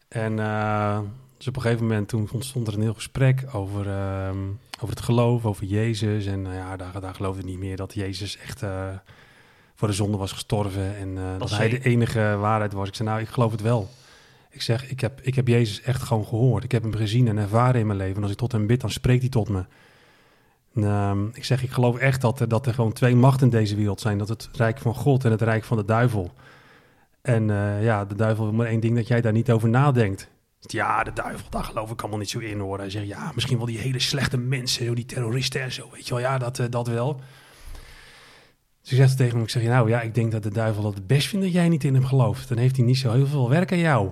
[0.08, 1.00] En eh,
[1.38, 4.38] dus op een gegeven moment toen ontstond er een heel gesprek over, ehm,
[4.76, 6.26] over het geloof, over Jezus.
[6.26, 8.88] En nou ja, daar, daar geloofde niet meer dat Jezus echt eh,
[9.76, 10.98] voor de zonde was gestorven.
[10.98, 12.88] En eh, dat hij hij- de enige waarheid was.
[12.88, 13.90] Ik zei, nou, ik geloof het wel.
[14.50, 16.64] Ik zeg, ik heb, ik heb Jezus echt gewoon gehoord.
[16.64, 18.16] Ik heb hem gezien en ervaren in mijn leven.
[18.16, 19.64] En als ik tot hem bid, dan spreekt hij tot me.
[20.84, 23.76] Ehm, ik zeg, ik geloof echt dat er, dat er gewoon twee machten in deze
[23.76, 24.18] wereld zijn.
[24.18, 26.34] Dat het rijk van God en het rijk van de duivel.
[27.22, 30.30] En eh, ja, de duivel wil maar één ding, dat jij daar niet over nadenkt.
[30.60, 32.78] Ja, de duivel, daar geloof ik allemaal niet zo in hoor.
[32.78, 36.14] Hij zegt, ja, misschien wel die hele slechte mensen, die terroristen en zo, weet je
[36.14, 36.24] wel.
[36.24, 37.20] Ja, dat, eh, dat wel.
[38.82, 40.94] Dus ik zeg tegen hem, ik zeg, nou ja, ik denk dat de duivel dat
[40.94, 42.48] het best vindt dat jij niet in hem gelooft.
[42.50, 44.10] Dan heeft hij niet zo heel veel werk aan jou.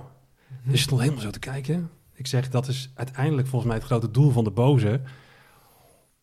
[0.63, 1.89] Dus ik stond helemaal zo te kijken.
[2.13, 5.01] Ik zeg, dat is uiteindelijk volgens mij het grote doel van de boze.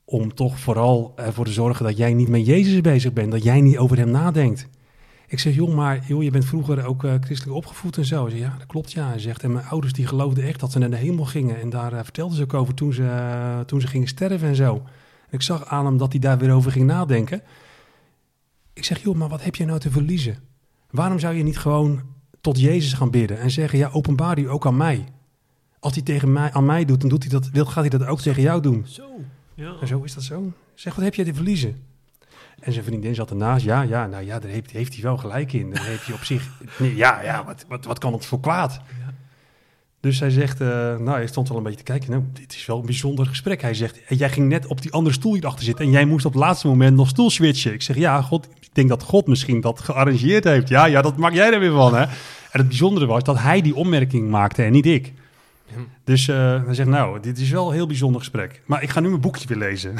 [0.05, 3.33] Om toch vooral ervoor te zorgen dat jij niet met Jezus bezig bent.
[3.33, 4.69] Dat jij niet over hem nadenkt.
[5.27, 8.29] Ik zeg, joh, maar joh, je bent vroeger ook uh, christelijk opgevoed en zo.
[8.29, 9.19] Zegt, ja, dat klopt, ja.
[9.19, 11.61] Zegt, en mijn ouders die geloofden echt dat ze naar de hemel gingen.
[11.61, 14.57] En daar uh, vertelden ze ook over toen ze, uh, toen ze gingen sterven en
[14.57, 14.83] zo.
[15.31, 17.43] Ik zag aan hem dat hij daar weer over ging nadenken.
[18.73, 20.37] Ik zeg, joh, maar wat heb je nou te verliezen?
[20.91, 22.01] Waarom zou je niet gewoon
[22.41, 25.05] tot Jezus gaan bidden en zeggen, ja, openbaar u ook aan mij.
[25.79, 28.07] Als hij tegen mij, aan mij doet, dan doet hij dat, wil, gaat hij dat
[28.07, 28.85] ook tegen jou doen.
[28.87, 29.05] Zo,
[29.63, 29.77] ja.
[29.81, 30.53] En zo is dat zo.
[30.75, 31.77] Zeg, wat heb jij te verliezen?
[32.61, 33.65] En zijn vriendin zat ernaast.
[33.65, 35.71] Ja, ja, nou ja, daar heeft, heeft hij wel gelijk in.
[35.71, 36.49] Dan heb je op zich...
[36.79, 38.81] Nee, ja, ja, wat, wat, wat kan het voor kwaad?
[40.01, 42.11] Dus hij zegt, uh, nou, hij stond wel een beetje te kijken.
[42.11, 43.63] Nou, dit is wel een bijzonder gesprek.
[43.63, 45.85] Hij zegt, en jij ging net op die andere stoel hierachter zitten...
[45.85, 47.73] en jij moest op het laatste moment nog stoel switchen.
[47.73, 50.69] Ik zeg, ja, God, ik denk dat God misschien dat gearrangeerd heeft.
[50.69, 52.03] Ja, ja, dat maak jij er weer van, hè?
[52.03, 55.13] En het bijzondere was dat hij die opmerking maakte en niet ik.
[56.05, 58.63] Dus uh, hij zegt, nou, dit is wel een heel bijzonder gesprek.
[58.67, 59.97] Maar ik ga nu mijn boekje weer lezen.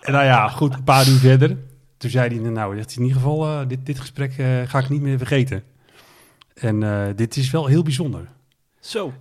[0.00, 1.56] en nou ja, goed, een paar uur verder.
[1.96, 5.00] Toen zei hij, nou, in ieder geval, uh, dit, dit gesprek uh, ga ik niet
[5.00, 5.62] meer vergeten.
[6.54, 8.20] En dit is wel heel bijzonder.
[8.80, 9.12] Zo.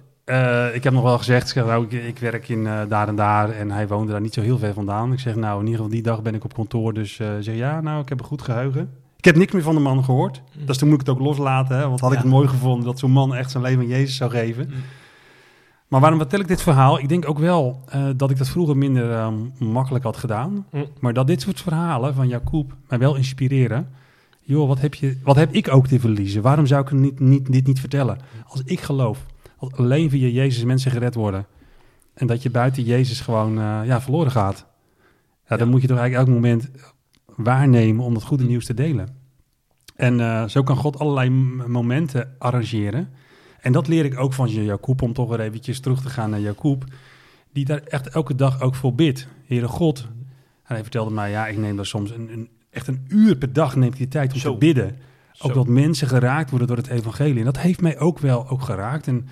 [0.73, 3.87] ik heb nog wel gezegd, nou, ik, ik werk in daar en daar en hij
[3.87, 5.13] woonde daar niet zo heel ver vandaan.
[5.13, 7.81] Ik zeg, nou, in ieder geval die dag ben ik op kantoor, dus zeg ja,
[7.81, 8.89] nou, ik heb een goed geheugen.
[9.19, 10.41] Ik heb niks meer van de man gehoord.
[10.57, 10.65] Mm.
[10.65, 12.15] Dus toen moet ik het ook loslaten, hè, want had ja.
[12.15, 14.65] ik het mooi gevonden dat zo'n man echt zijn leven aan Jezus zou geven.
[14.69, 14.75] Mm.
[15.89, 16.99] Maar waarom vertel ik dit verhaal?
[16.99, 20.65] Ik denk ook wel uh, dat ik dat vroeger minder uh, makkelijk had gedaan.
[20.71, 20.85] Mm.
[20.99, 23.89] Maar dat dit soort verhalen van Jacob mij wel inspireren.
[24.41, 26.41] Joh, wat heb, je, wat heb ik ook te verliezen?
[26.41, 28.17] Waarom zou ik niet, niet, dit niet vertellen?
[28.47, 29.25] Als ik geloof,
[29.59, 31.45] dat alleen via Jezus mensen gered worden.
[32.13, 34.65] En dat je buiten Jezus gewoon uh, ja, verloren gaat.
[35.47, 36.69] Ja, dan moet je toch eigenlijk elk moment
[37.35, 39.07] waarnemen om dat goede nieuws te delen.
[39.95, 41.29] En uh, zo kan God allerlei
[41.67, 43.09] momenten arrangeren.
[43.61, 46.39] En dat leer ik ook van Jacob, om toch weer eventjes terug te gaan naar
[46.39, 46.83] Jacob.
[47.53, 49.27] Die daar echt elke dag ook voor bidt.
[49.45, 50.07] Heere God.
[50.63, 53.53] En hij vertelde mij, ja, ik neem daar soms een, een, echt een uur per
[53.53, 54.51] dag neemt de tijd om Zo.
[54.51, 54.97] te bidden.
[55.39, 55.53] Ook Zo.
[55.53, 57.39] dat mensen geraakt worden door het evangelie.
[57.39, 59.27] En dat heeft mij ook wel ook geraakt en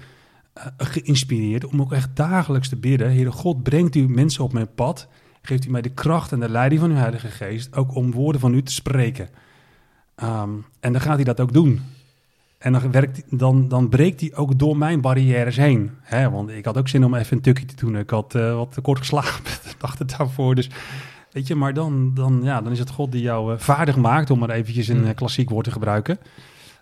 [0.57, 3.13] uh, geïnspireerd om ook echt dagelijks te bidden.
[3.13, 5.07] Heere God, brengt u mensen op mijn pad.
[5.41, 7.75] Geeft u mij de kracht en de leiding van uw Heilige Geest.
[7.75, 9.29] Ook om woorden van u te spreken.
[10.23, 11.81] Um, en dan gaat hij dat ook doen.
[12.57, 15.91] En dan, werkt, dan, dan breekt hij ook door mijn barrières heen.
[16.01, 16.29] Hè?
[16.29, 17.97] Want ik had ook zin om even een tukje te doen.
[17.97, 20.55] Ik had uh, wat kort geslapen de dag daarvoor.
[20.55, 20.69] Dus
[21.31, 24.29] weet je, maar dan, dan, ja, dan is het God die jou uh, vaardig maakt,
[24.29, 26.19] om maar eventjes een uh, klassiek woord te gebruiken.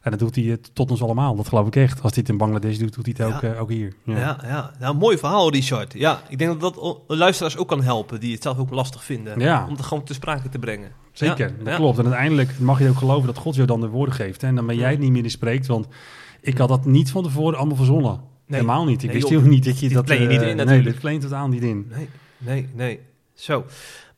[0.05, 2.01] En dat doet hij het tot ons allemaal, dat geloof ik echt.
[2.01, 3.49] Als hij het in Bangladesh doet, doet hij het Ja.
[3.49, 3.93] ook, uh, ook hier.
[4.03, 4.17] Ja.
[4.17, 4.71] Ja, ja.
[4.79, 5.93] Nou, mooi verhaal, Richard.
[5.93, 9.39] Ja, ik denk dat dat luisteraars ook kan helpen, die het zelf ook lastig vinden.
[9.39, 9.65] Ja.
[9.67, 10.91] Om het gewoon te sprake te brengen.
[11.11, 11.97] Zeker, Ja, dat klopt.
[11.97, 14.41] En uiteindelijk mag je ook geloven dat God jou dan de woorden geeft.
[14.41, 14.47] Hè?
[14.47, 15.87] En dan ben jij het niet meer in spreekt, want
[16.41, 18.11] ik had dat niet van tevoren allemaal verzonnen.
[18.11, 18.59] Nee.
[18.59, 19.03] Helemaal niet.
[19.03, 20.05] Ik Nee, wist heel niet dat je dit dat...
[20.05, 20.89] plan je niet eh, in Nee, natuurlijk.
[20.91, 21.91] dit pleent totaal niet in.
[21.95, 22.99] Nee, nee, nee.
[23.33, 23.65] Zo.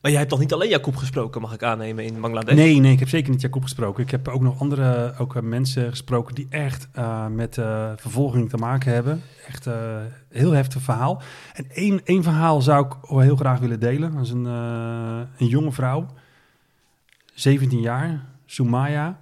[0.00, 2.54] Maar jij hebt toch niet alleen Jacob gesproken, mag ik aannemen, in Bangladesh?
[2.54, 4.02] Nee, nee, ik heb zeker niet Jacob gesproken.
[4.02, 8.48] Ik heb ook nog andere ook, eh, mensen gesproken die echt eh, met eh, vervolging
[8.48, 9.22] te maken hebben.
[9.46, 11.22] Echt een heel heftig verhaal.
[11.54, 14.12] En één, één verhaal zou ik heel graag willen delen.
[14.12, 16.06] Dat is een, een jonge vrouw,
[17.34, 19.18] 17 jaar, Sumaya.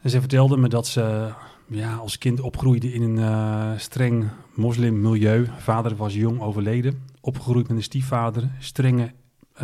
[0.00, 1.32] En ze vertelde me dat ze
[1.66, 5.46] ja, als kind opgroeide in een streng moslimmilieu.
[5.58, 7.02] Vader was jong overleden.
[7.20, 9.10] Opgegroeid met een stiefvader, strenge uh,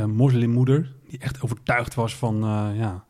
[0.06, 3.04] moslimmoeder, die echt overtuigd was van, uh, ja,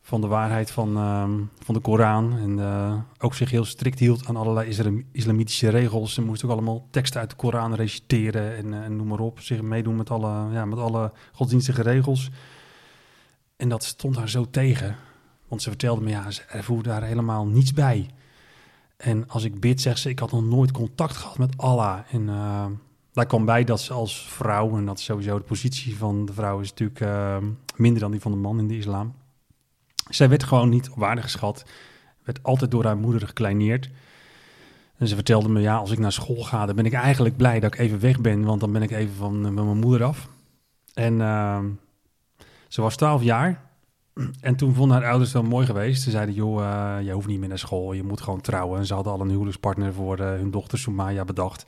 [0.00, 1.24] van de waarheid van, uh,
[1.58, 2.36] van de Koran.
[2.38, 6.14] En uh, ook zich heel strikt hield aan allerlei islam islamitische regels.
[6.14, 9.40] Ze moest ook allemaal teksten uit de Koran reciteren en, en noem maar op.
[9.40, 12.30] Zich meedoen met alle, ja, met alle godsdienstige regels.
[13.56, 14.96] En dat stond haar zo tegen.
[15.48, 18.10] Want ze vertelde me, ja, ze voelde daar helemaal niets bij.
[18.96, 21.98] En als ik bid, zegt ze, ik had nog nooit contact gehad met Allah.
[22.10, 22.28] En
[23.14, 26.32] daar kwam bij dat ze als vrouw, en dat is sowieso de positie van de
[26.32, 27.36] vrouw is natuurlijk uh,
[27.76, 29.14] minder dan die van de man in de islam.
[30.10, 31.64] Zij werd gewoon niet op waarde geschat,
[32.22, 33.90] werd altijd door haar moeder gekleineerd.
[34.96, 37.60] En ze vertelde me, ja, als ik naar school ga, dan ben ik eigenlijk blij
[37.60, 40.28] dat ik even weg ben, want dan ben ik even van, van mijn moeder af.
[40.94, 41.64] En uh,
[42.68, 43.62] ze was 12 jaar
[44.40, 46.02] en toen vonden haar ouders wel mooi geweest.
[46.02, 48.78] Ze zeiden, joh, uh, je hoeft niet meer naar school, je moet gewoon trouwen.
[48.78, 51.64] En ze hadden al een huwelijkspartner voor uh, hun dochter Sumaya bedacht.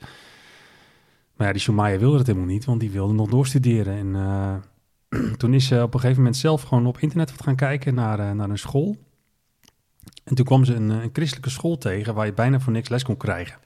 [1.37, 3.97] Maar ja, die Shumaya wilde het helemaal niet, want die wilde nog doorstuderen.
[3.97, 7.55] En eh, toen is ze op een gegeven moment zelf gewoon op internet wat gaan
[7.55, 8.97] kijken naar, eh, naar een school.
[10.23, 12.89] En toen kwam ze een, eh, een christelijke school tegen waar je bijna voor niks
[12.89, 13.57] les kon krijgen.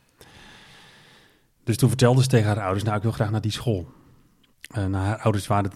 [1.63, 3.87] Dus toen vertelde ze tegen haar ouders, nou ik wil graag naar die school.
[4.71, 5.71] En haar ouders waren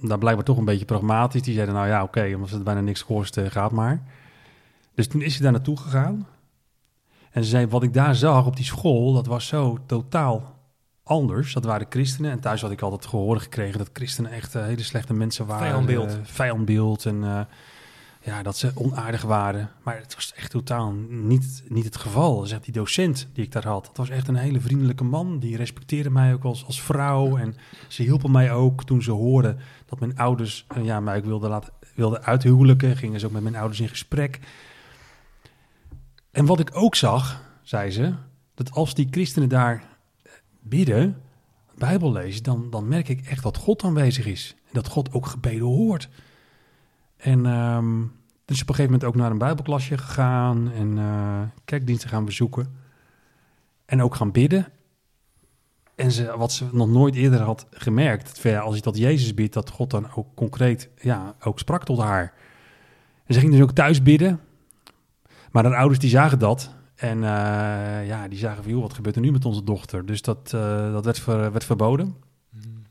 [0.00, 1.42] daar blijkbaar toch een beetje pragmatisch.
[1.42, 4.02] Die zeiden, nou ja, oké, omdat het bijna niks kost, gaat maar.
[4.94, 6.26] Dus toen is ze daar naartoe gegaan.
[7.30, 10.57] En ze zei, wat ik daar zag op die school, dat was zo totaal
[11.08, 11.52] anders.
[11.52, 12.30] Dat waren christenen.
[12.30, 15.66] En thuis had ik altijd gehoord gekregen dat christenen echt eh, hele slechte mensen waren.
[15.66, 16.12] Vijandbeeld.
[16.12, 17.40] Eh, vijandbeeld en eh,
[18.20, 19.70] ja, dat ze onaardig waren.
[19.82, 22.46] Maar het was echt totaal niet, niet het geval.
[22.46, 25.38] Zegt die docent die ik daar had, dat was echt een hele vriendelijke man.
[25.38, 27.36] Die respecteerde mij ook als, als vrouw.
[27.36, 27.54] En
[27.88, 31.72] ze hielpen mij ook toen ze hoorden dat mijn ouders ja, mij ook wilden, laten,
[31.94, 32.96] wilden uithuwelijken.
[32.96, 34.40] Gingen ze ook met mijn ouders in gesprek.
[36.30, 38.12] En wat ik ook zag, zei ze,
[38.54, 39.97] dat als die christenen daar
[40.68, 41.22] bidden,
[41.74, 44.54] Bijbel lezen, dan, dan merk ik echt dat God aanwezig is.
[44.64, 46.08] En dat God ook gebeden hoort.
[47.16, 48.02] En ehm
[48.48, 52.76] dus op een gegeven moment ook naar een Bijbelklasje gegaan en eh, kerkdiensten gaan bezoeken.
[53.84, 54.68] En ook gaan bidden.
[55.94, 59.54] En ze, wat ze nog nooit eerder had gemerkt, dat, als je tot Jezus bidt,
[59.54, 62.32] dat God dan ook concreet ja, ook sprak tot haar.
[63.26, 64.40] En ze ging dus ook thuis bidden.
[65.50, 66.74] Maar haar ouders die zagen dat.
[66.98, 70.06] En eh, ja, die zagen van, joh, wat gebeurt er nu met onze dochter?
[70.06, 72.14] Dus dat, eh, dat werd, ver- werd verboden.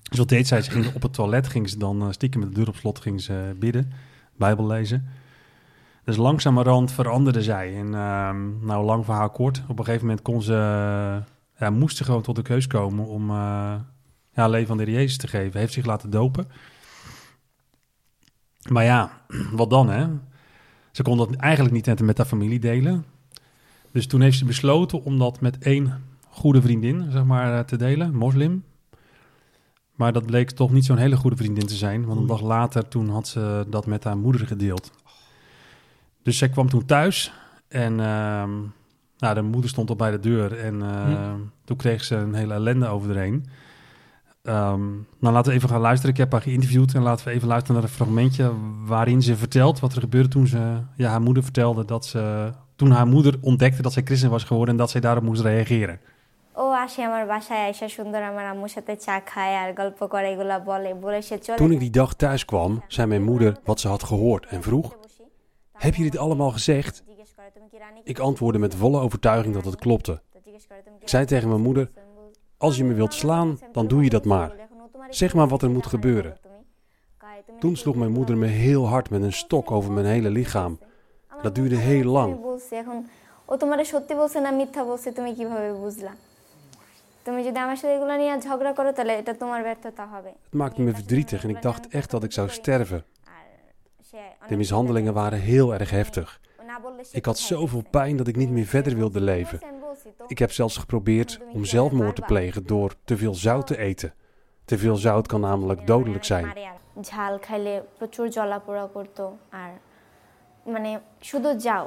[0.10, 0.62] Dus wat deed zij?
[0.62, 3.00] Ze ging op het toilet, ging ze dan eh, stiekem met de deur op slot,
[3.00, 3.92] ging ze bidden,
[4.36, 5.08] Bijbel lezen.
[6.04, 7.78] Dus langzamerhand veranderde zij.
[7.78, 9.64] En ehm, nou, lang verhaal kort.
[9.68, 10.54] Op een gegeven moment kon ze,
[11.58, 13.76] ja, moest ze gewoon tot de keus komen om eh
[14.34, 15.60] ja, leven aan de Heer Jezus te geven.
[15.60, 16.48] Heeft zich laten dopen.
[18.70, 20.08] Maar ja, wat dan hè?
[20.92, 23.06] Ze kon dat eigenlijk niet net met haar familie delen.
[23.98, 27.78] Dus toen heeft ze besloten om dat met één goede vriendin, zeg maar, eh, te
[27.78, 28.64] delen, moslim.
[29.96, 32.06] Maar dat bleek toch niet zo'n hele goede vriendin te zijn.
[32.06, 34.92] Want een dag later, toen had ze dat met haar moeder gedeeld.
[36.24, 37.34] Dus zij kwam toen thuis
[37.68, 38.52] en ehm,
[39.18, 40.60] nou, de moeder stond al bij de deur.
[40.60, 41.34] En eh,
[41.64, 43.46] toen kreeg ze een hele ellende over erheen.
[44.44, 44.86] Ehm,
[45.20, 46.12] nou, laten we even gaan luisteren.
[46.12, 48.52] Ik heb haar geïnterviewd en laten we even luisteren naar een fragmentje
[48.86, 52.91] waarin ze vertelt wat er gebeurde toen ze, ja, haar moeder vertelde dat ze, toen
[52.91, 56.01] haar moeder ontdekte dat zij christen was geworden en dat zij daarop moest reageren.
[56.55, 60.57] ও আসে আমার বাসায় আইসা সুন্দর আমার আম্মুর সাথে চা খায় আর গল্প করে এগুলা
[60.71, 63.89] বলে বলে সে চলে Toen ik die dag thuis kwam, zei mijn moeder wat ze
[63.89, 64.89] had gehoord en vroeg:
[65.85, 66.95] Heb je dit allemaal gezegd?
[67.07, 70.15] জিজ্ঞেস করে তুমি কি রানী Ik antwoordde met volle overtuiging dat het klopte.
[70.45, 71.87] জিজ্ঞেস করে তুমি Ik zei tegen mijn moeder:
[72.67, 74.51] Als je me wilt slaan, dan doe je dat maar.
[75.09, 76.33] Zeg maar wat er moet gebeuren.
[77.59, 80.79] Toen sloeg mijn moeder me heel hard met een stok over mijn hele lichaam.
[81.43, 82.31] Dat duurde heel lang.
[82.43, 82.99] বলছে এখন
[83.51, 86.13] ও তোমার সত্যি বলছে না মিথ্যা বলছে তুমি কিভাবে বুঝলা
[87.27, 90.81] তুমি যদি আমার সাথে এগুলো নিয়ে ঝগড়া করো তাহলে এটা তোমার ব্যর্থতা হবে Het maakte
[90.87, 93.01] me verdrietig en ik dacht echt dat ik zou sterven.
[93.37, 93.47] আর
[94.11, 96.29] সে De mishandelingen waren heel erg heftig.
[96.71, 97.91] না বললে সে Ik had কোথায় zoveel গেছে?
[97.97, 99.59] pijn dat ik niet meer verder wilde leven.
[99.63, 103.67] আমি বলছি তো Ik heb zelfs geprobeerd om zelfmoord te plegen door te veel zout
[103.67, 104.11] te eten.
[104.71, 106.47] Te veel zout kan namelijk dodelijk zijn.
[106.47, 106.79] মারে আর
[107.11, 109.25] ঝাল খাইলে প্রচুর জ্বলাপোড়া করতো
[109.63, 109.71] আর
[110.75, 111.87] মানে শুধু যাও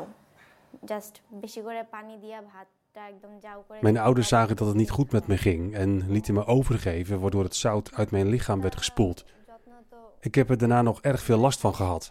[0.91, 4.89] জাস্ট বেশি করে পানি দিয়া ভাতটা একদম যাও করে Mijn ouders zagen dat het niet
[4.97, 8.75] goed met me ging en lieten me overgeven, waardoor het zout uit mijn lichaam werd
[8.81, 9.19] gespoeld.
[9.49, 12.03] যত্ন তো Ik heb er daarna nog erg veel last van gehad.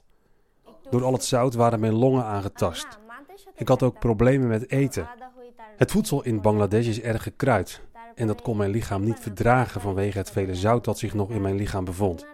[0.67, 2.87] একটু- Door al het zout waren mijn longen aangetast.
[2.91, 5.05] না, মাদের সাথে Ik had ook থাকতাম। problemen met eten.
[5.07, 8.71] আলাদা হই তার- Het voedsel in Bangladesh is erg gekruid তারপরে en dat kon mijn
[8.71, 12.27] lichaam niet verdragen vanwege het vele zout dat zich nog in mijn lichaam bevond.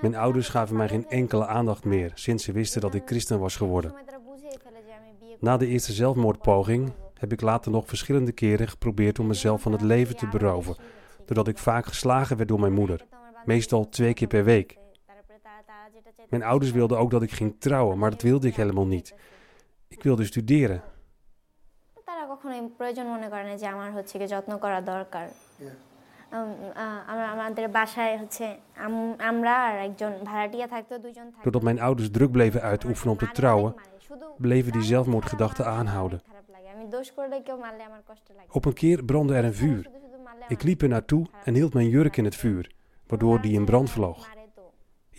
[0.00, 3.56] Mijn ouders gaven mij geen enkele aandacht meer sinds ze wisten dat ik christen was
[3.56, 3.94] geworden.
[5.40, 9.80] Na de eerste zelfmoordpoging heb ik later nog verschillende keren geprobeerd om mezelf van het
[9.80, 10.76] leven te beroven,
[11.26, 13.06] doordat ik vaak geslagen werd door mijn moeder,
[13.44, 14.76] meestal twee keer per week.
[16.28, 19.14] Mijn ouders wilden ook dat ik ging trouwen, maar dat wilde ik helemaal niet.
[19.88, 20.82] Ik wilde studeren.
[26.31, 27.27] কখনোই প্রয়োজন মনে করে না যে আমার হচ্ছে কি যত্ন করা দরকার উম, আহ, আমরা
[27.35, 28.45] আমাদের বাসায় হচ্ছে
[28.85, 33.17] আম- আমরা আর একজন ভাড়াটিয়া থাকতো দুইজন থাকতো Doordat mijn ouders druk bleven uitoefenen om
[33.17, 33.73] te trouwen,
[34.37, 36.19] bleven die zelfmoordgedachten aanhouden.
[36.27, 39.45] খারাপ লাগে আমি দোষ করলে কেউ মারলে আমার কষ্ট লাগে Op een keer brandde er
[39.49, 39.81] een vuur.
[39.83, 42.63] শুধু শুধু মারলে Ik আমার liep er naartoe en hield mijn jurk in het vuur,
[43.09, 44.19] waardoor die in brand vloog.
[44.27, 44.63] মারে তো।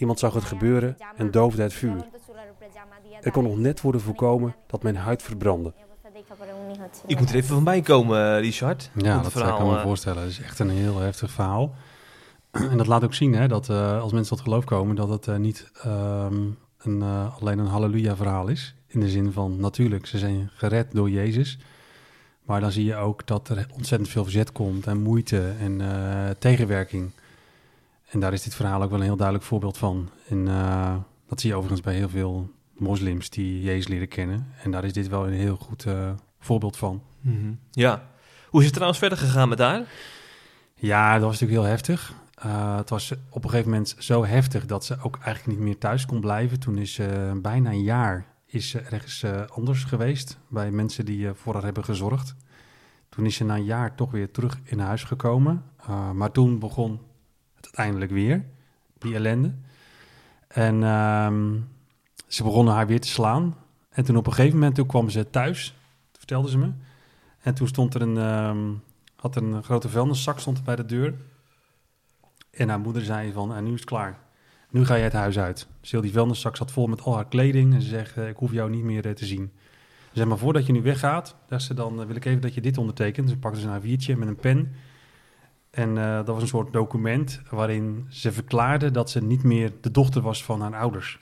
[0.03, 1.97] Iemand zag het gebeuren en doofde het vuur.
[2.01, 5.23] জ্বলন্ত চুলার উপরে জামা দিয়া Er kon nog দাঁড়ায়। net worden voorkomen dat mijn huid
[5.23, 5.71] verbrandde.
[7.06, 8.89] Ik moet er even van bij komen, eh, Richard.
[8.93, 10.22] Ja, dat eh, verhaal, kan ik me eh, voorstellen.
[10.22, 11.76] Het is echt een heel heftig verhaal.
[12.72, 15.72] En dat laat ook zien hè, dat als mensen tot geloof komen, dat het niet
[15.84, 17.04] ehm, een,
[17.39, 18.76] alleen een halleluja-verhaal is.
[18.88, 21.58] In de zin van natuurlijk, ze zijn gered door Jezus.
[22.43, 25.82] Maar dan zie je ook dat er ontzettend veel verzet komt en moeite en
[26.39, 27.12] tegenwerking.
[28.10, 30.10] En daar is dit verhaal ook wel een heel duidelijk voorbeeld van.
[30.30, 30.46] En
[31.28, 32.50] dat zie je overigens bij heel veel
[32.84, 34.48] moslims die Jezus leren kennen.
[34.63, 37.02] En daar is dit wel een heel goed eh, voorbeeld van.
[37.72, 38.08] Ja.
[38.50, 39.84] Hoe is het trouwens verder gegaan met haar?
[40.76, 42.13] Ja, dat was natuurlijk heel heftig.
[42.46, 45.78] Uh, het was op een gegeven moment zo heftig dat ze ook eigenlijk niet meer
[45.78, 46.60] thuis kon blijven.
[46.60, 51.54] Toen is ze bijna een jaar is ze ergens anders geweest bij mensen die voor
[51.54, 52.36] haar hebben gezorgd.
[53.10, 55.63] Toen is ze na een jaar toch weer terug in huis gekomen.
[56.13, 56.91] maar toen begon
[57.56, 58.46] het uiteindelijk weer,
[58.98, 59.54] die ellende.
[60.54, 61.56] En ehm,
[62.34, 63.56] ze begonnen haar weer te slaan.
[63.89, 65.76] En toen op een gegeven moment toen kwam ze thuis,
[66.17, 66.72] vertelde ze me.
[67.41, 68.82] En toen stond er een, um,
[69.15, 71.13] had er een grote vuilniszak stond bij de deur.
[72.52, 74.19] En haar moeder zei van, en nu is het klaar.
[74.69, 75.67] Nu ga je het huis uit.
[75.82, 77.74] Heel die vuilniszak zat vol met al haar kleding.
[77.74, 79.52] En ze zegt, ik hoef jou niet meer te zien.
[80.13, 82.78] Zeg maar, voordat je nu weggaat, dacht ze dan, wil ik even dat je dit
[82.78, 83.30] ondertekent.
[83.30, 84.76] Ze pakte ze een A4'tje met een pen.
[85.69, 90.22] En dat was een soort document waarin ze verklaarde dat ze niet meer de dochter
[90.22, 91.19] was van haar ouders.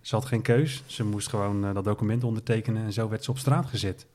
[0.00, 0.82] Ze had geen keus.
[0.86, 4.06] Ze moest gewoon uh, dat document ondertekenen en zo werd ze op straat gezet.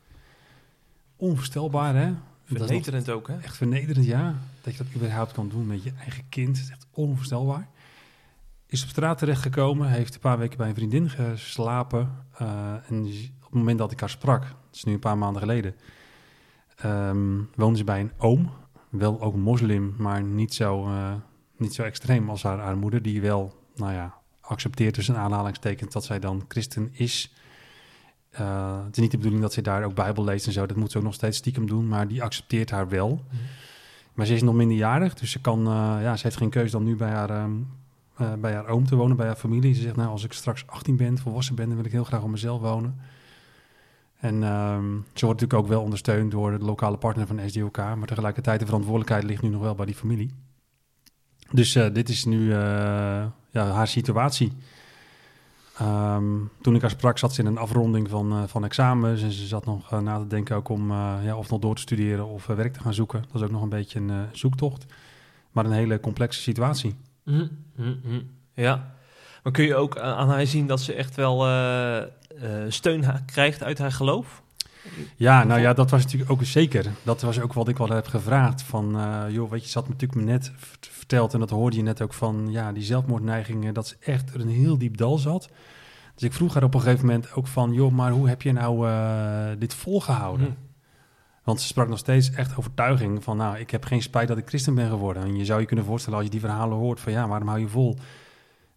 [1.15, 2.13] Onvoorstelbaar, hè?
[2.43, 3.37] Vernederend ook, hè?
[3.37, 4.35] Echt vernederend, ja.
[4.61, 6.55] Dat je dat überhaupt kan doen met je eigen kind.
[6.55, 7.69] Dat is echt onvoorstelbaar.
[8.67, 9.89] Is op straat terechtgekomen.
[9.89, 12.25] Heeft een paar weken bij een vriendin geslapen.
[12.41, 15.41] Uh, en op het moment dat ik haar sprak, dat is nu een paar maanden
[15.41, 15.75] geleden...
[16.85, 18.51] Um, woonde ze bij een oom.
[18.89, 21.13] Wel ook moslim, maar niet zo, uh,
[21.57, 23.01] niet zo extreem als haar, haar moeder.
[23.01, 24.13] Die wel, nou ja,
[24.47, 27.33] accepteert tussen aanhalingstekens dat zij dan christen is...
[28.39, 30.65] Uh, het is niet de bedoeling dat ze daar ook Bijbel leest en zo.
[30.65, 33.09] Dat moet ze ook nog steeds stiekem doen, maar die accepteert haar wel.
[33.09, 33.39] Mm.
[34.15, 36.83] Maar ze is nog minderjarig, dus ze, kan, uh, ja, ze heeft geen keuze dan
[36.83, 37.67] nu bij haar, um,
[38.21, 39.73] uh, bij haar oom te wonen, bij haar familie.
[39.73, 42.21] Ze zegt, nou, als ik straks 18 ben, volwassen ben, dan wil ik heel graag
[42.21, 42.99] op mezelf wonen.
[44.19, 48.07] En um, ze wordt natuurlijk ook wel ondersteund door de lokale partner van SDOK, maar
[48.07, 50.33] tegelijkertijd de verantwoordelijkheid ligt nu nog wel bij die familie.
[51.51, 52.53] Dus dit is nu
[53.55, 54.53] ja, haar situatie.
[55.81, 59.21] Um, toen ik haar sprak, zat ze in een afronding van, uh, van examens.
[59.21, 61.75] En ze zat nog uh, na te denken ook om uh, ja, of nog door
[61.75, 63.21] te studeren of werk te gaan zoeken.
[63.21, 64.85] Dat is ook nog een beetje een zoektocht.
[65.51, 66.95] Maar een hele complexe situatie.
[67.23, 68.29] Mm, mm, mm.
[68.53, 68.93] Ja,
[69.43, 71.37] maar kun je ook aan haar zien dat ze echt wel
[72.67, 74.43] steun krijgt uit haar geloof?
[75.15, 76.85] Ja, nou ja, dat was natuurlijk ook zeker.
[77.03, 78.61] Dat was ook wat ik wel heb gevraagd.
[78.61, 78.97] Van,
[79.29, 81.33] joh, weet je, ze had me natuurlijk me net verteld...
[81.33, 83.73] en dat hoorde je net ook van, ja, die zelfmoordneigingen...
[83.73, 85.49] dat ze echt er een heel diep dal zat.
[86.13, 87.73] Dus ik vroeg haar op een gegeven moment ook van...
[87.73, 90.47] joh, maar hoe heb je nou uh, dit volgehouden?
[90.47, 90.55] Mm.
[91.43, 93.37] Want ze sprak nog steeds echt overtuiging van...
[93.37, 95.23] nou, ik heb geen spijt dat ik christen ben geworden.
[95.23, 96.99] En je zou je kunnen voorstellen als je die verhalen hoort...
[96.99, 97.97] van ja, waarom hou je vol?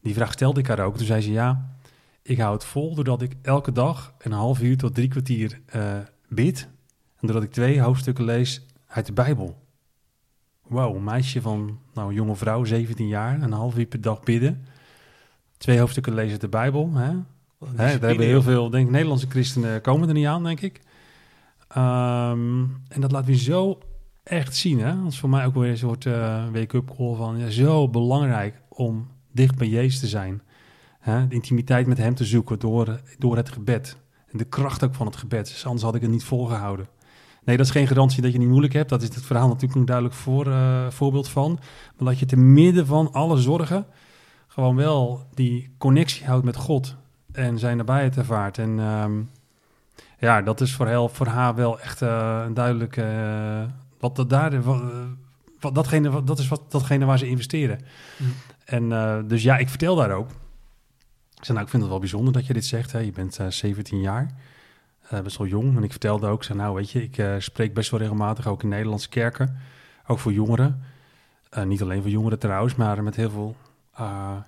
[0.02, 0.96] Die vraag stelde ik haar ook.
[0.96, 1.76] Toen zei ze ja,
[2.28, 2.94] ik hou het vol...
[2.94, 6.68] doordat ik elke dag een half uur tot drie kwartier uh, bid...
[7.20, 9.62] en doordat ik twee hoofdstukken lees uit de Bijbel.
[10.66, 13.42] Wauw, een meisje van, nou, een jonge vrouw, 17 jaar...
[13.42, 14.64] een half uur per dag bidden...
[15.56, 16.90] Twee hoofdstukken lezen de Bijbel.
[16.94, 17.10] Hè?
[17.76, 20.80] Hè, daar hebben heel veel, denk ik, Nederlandse christenen komen er niet aan, denk ik.
[21.76, 23.78] Um, en dat laat weer zo
[24.22, 24.78] echt zien.
[24.80, 25.02] Hè?
[25.02, 28.60] Dat is voor mij ook weer een soort uh, wake-up call van ja, zo belangrijk
[28.68, 30.42] om dicht bij Jezus te zijn.
[30.98, 31.28] Hè?
[31.28, 33.96] De intimiteit met hem te zoeken door, door het gebed.
[34.30, 35.46] En de kracht ook van het gebed.
[35.46, 36.88] Dus anders had ik het niet volgehouden.
[37.44, 38.88] Nee, dat is geen garantie dat je niet moeilijk hebt.
[38.88, 41.58] Dat is het verhaal natuurlijk een duidelijk voor, uh, voorbeeld van.
[41.96, 43.86] Maar dat je te midden van alle zorgen
[44.46, 46.96] gewoon wel die connectie houdt met God
[47.32, 48.58] en zijn nabijheid ervaart.
[48.58, 49.30] En um,
[50.18, 53.02] ja, dat is voor, heel, voor haar wel echt uh, een duidelijke...
[53.02, 54.62] Uh, wat dat daar...
[54.62, 54.82] Wat,
[55.60, 57.80] wat, datgene, wat, dat is wat, datgene waar ze investeren.
[58.16, 58.34] Mm.
[58.64, 58.88] En
[59.28, 60.28] dus ja, ik vertel daar ook.
[61.40, 62.92] Ik nou, ik vind het wel bijzonder dat je dit zegt.
[62.92, 62.98] Hè.
[62.98, 64.30] Je bent 17 jaar,
[65.22, 65.76] best wel jong.
[65.76, 68.68] En ik vertelde ook, zei, nou weet je, ik spreek best wel regelmatig ook in
[68.68, 69.58] Nederlandse kerken.
[70.06, 70.82] Ook voor jongeren.
[71.64, 73.56] niet alleen voor jongeren trouwens, maar met heel veel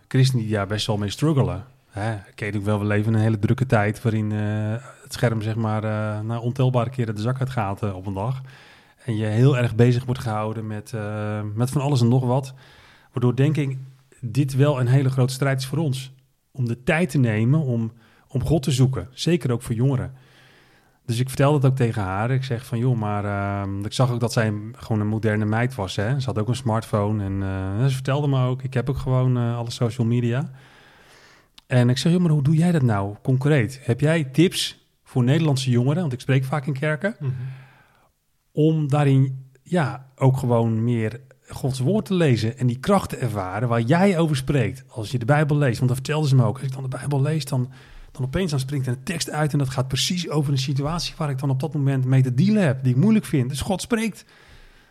[0.08, 1.64] christenen die daar best wel mee struggelen.
[1.90, 2.14] Hè?
[2.34, 5.82] Ik ook wel, we leven in een hele drukke tijd waarin het scherm zeg maar
[6.24, 8.40] na ontelbare keren de zak uitgaat uh, op een dag.
[9.04, 10.92] En je heel erg bezig wordt gehouden met,
[11.54, 12.54] met van alles en nog wat.
[13.12, 13.78] Waardoor denk ik
[14.20, 16.12] dit wel een hele grote strijd is voor ons.
[16.52, 17.92] Om de tijd te nemen om,
[18.28, 19.08] om God te zoeken.
[19.12, 20.14] Zeker ook voor jongeren.
[21.10, 22.30] Dus ik vertelde het ook tegen haar.
[22.30, 25.74] Ik zeg van, joh, maar uh, ik zag ook dat zij gewoon een moderne meid
[25.74, 25.96] was.
[25.96, 26.20] Hè?
[26.20, 29.36] Ze had ook een smartphone en uh, ze vertelde me ook, ik heb ook gewoon
[29.36, 30.50] uh, alle social media.
[31.66, 33.80] En ik zeg, joh, maar hoe doe jij dat nou concreet?
[33.82, 37.46] Heb jij tips voor Nederlandse jongeren, want ik spreek vaak in kerken, mm -hmm.
[38.52, 41.20] om daarin ja, ook gewoon meer
[41.50, 45.18] Gods woord te lezen en die kracht te ervaren waar jij over spreekt als je
[45.18, 45.76] de Bijbel leest.
[45.76, 46.56] Want dat vertelde ze me ook.
[46.56, 47.70] Als ik dan de Bijbel lees, dan
[48.12, 51.30] dan opeens dan springt een tekst uit en dat gaat precies over een situatie waar
[51.30, 53.48] ik dan op dat moment mee te dealen heb, die ik moeilijk vind.
[53.48, 54.24] Dus God spreekt.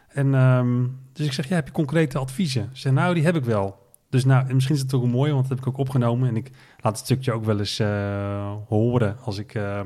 [0.07, 2.69] En ehm, dus ik zeg, ja, heb je concrete adviezen?
[2.73, 3.87] Ze nou, die heb ik wel.
[4.09, 6.29] Dus nou, misschien is het ook een mooi, want dat heb ik ook opgenomen.
[6.29, 9.81] En ik laat het stukje ook wel eens uh, horen als ik uh,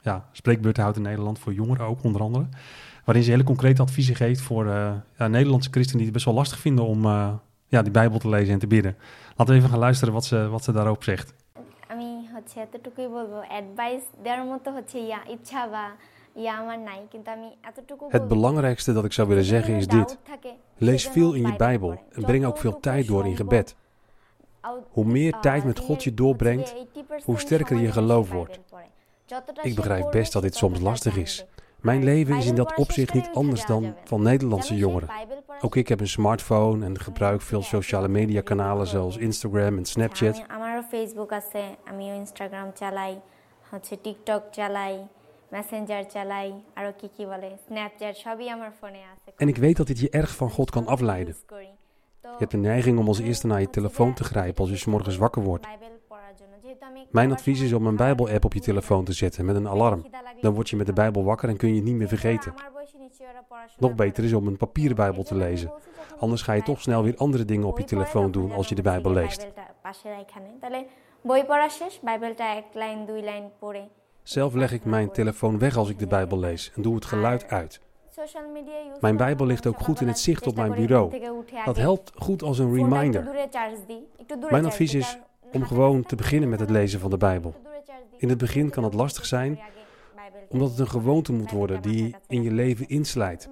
[0.00, 2.46] ja, spreekbeurten houd in Nederland, voor jongeren ook onder andere
[3.05, 6.35] Waarin ze hele concrete adviezen geeft voor uh, ja, Nederlandse christenen die het best wel
[6.35, 7.33] lastig vinden om eh,
[7.67, 8.95] ja, die Bijbel te lezen en te bidden.
[9.35, 11.33] Laten we even gaan luisteren wat ze, wat ze daarop zegt.
[11.93, 15.85] আমি হচ্ছে এতটুকুই বলবো অ্যাডভাইস দেওয়ার মতো হচ্ছে ইয়া ইচ্ছা বা
[18.09, 20.17] Het belangrijkste dat ik zou willen zeggen is dit.
[20.77, 23.75] Lees veel in je Bijbel en breng ook veel tijd door in gebed.
[24.89, 26.75] Hoe meer tijd met God je doorbrengt,
[27.23, 28.59] hoe sterker je geloof wordt.
[29.61, 31.45] Ik begrijp best dat dit soms lastig is.
[31.83, 35.09] Mijn leven is in dat opzicht niet anders dan van Nederlandse jongeren.
[35.61, 40.43] Ook ik heb een smartphone en gebruik veel sociale media kanalen zoals Instagram en Snapchat.
[40.89, 41.31] Facebook
[41.97, 42.71] Instagram
[44.01, 44.43] TikTok
[45.55, 46.49] Messenger চালাই
[46.79, 50.09] আরো কি কি বলে স্ন্যাপচ্যাট সবই আমার ফোনে আছে En ik weet dat dit je
[50.21, 51.35] erg van God kan afleiden.
[52.21, 54.85] Je hebt de neiging om als eerste naar je telefoon te grijpen als je s
[54.85, 55.65] morgens wakker wordt.
[57.10, 60.06] Mijn advies is om een Bijbel-app op je telefoon te zetten met een alarm.
[60.40, 62.54] Dan word je met de Bijbel wakker en kun je het niet meer vergeten.
[63.78, 65.72] Nog beter is om een papieren Bijbel te lezen.
[66.18, 68.82] Anders ga je toch snel weer andere dingen op je telefoon doen als je de
[68.82, 69.46] Bijbel leest.
[74.22, 77.48] Zelf leg ik mijn telefoon weg als ik de Bijbel lees en doe het geluid
[77.48, 77.80] uit.
[79.00, 81.20] Mijn Bijbel ligt ook goed in het zicht op mijn bureau.
[81.64, 83.48] Dat helpt goed als een reminder.
[84.50, 85.18] Mijn advies is
[85.54, 87.54] om gewoon te beginnen met het lezen van de Bijbel.
[88.18, 89.58] In het begin kan het lastig zijn,
[90.48, 93.48] omdat het een gewoonte moet worden die in je leven inslijt.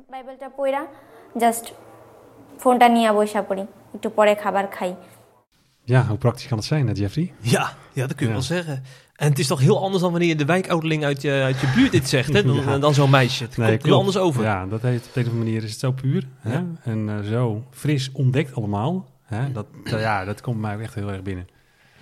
[5.84, 7.32] Ja, hoe praktisch kan het zijn, Jeffrey?
[7.40, 8.82] Ja, ja, dat kun je wel zeggen.
[9.16, 11.72] En het is toch heel anders dan wanneer je de wijkouderling uit je, uit je
[11.74, 12.42] buurt dit zegt, hè?
[12.64, 13.44] Dan, dan zo'n meisje.
[13.44, 14.44] Het nee, komt heel anders over.
[14.44, 16.28] Ja, dat heeft, op deze manier is het zo puur.
[16.38, 16.60] Hè?
[16.82, 19.06] En uh, zo fris ontdekt allemaal.
[19.22, 19.52] Hè?
[19.52, 21.46] Dat, ja, dat komt mij ook echt heel erg binnen.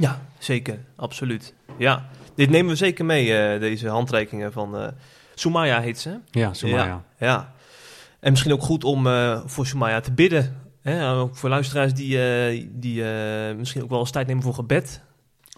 [0.01, 0.79] Ja, zeker.
[0.97, 1.55] Absoluut.
[1.77, 4.89] Ja, dit nemen we zeker mee, uh, deze handreikingen van uh,
[5.35, 6.19] Sumaya heet ze.
[6.31, 6.85] Ja, Sumaya.
[6.85, 7.53] Ja, ja.
[8.21, 9.07] En misschien ook goed om
[9.47, 10.57] voor Sumaya te bidden.
[10.83, 11.13] Hè?
[11.15, 13.03] Ook voor luisteraars die, die
[13.57, 15.01] misschien ook wel eens tijd nemen voor gebed.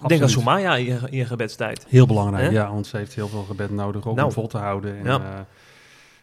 [0.07, 1.87] Denk aan Somaya in je, in je gebedstijd.
[1.89, 4.27] Heel belangrijk, ja, want ze heeft heel veel gebed nodig ook nou.
[4.27, 4.99] om vol te houden.
[4.99, 5.19] En, ja.
[5.19, 5.41] uh,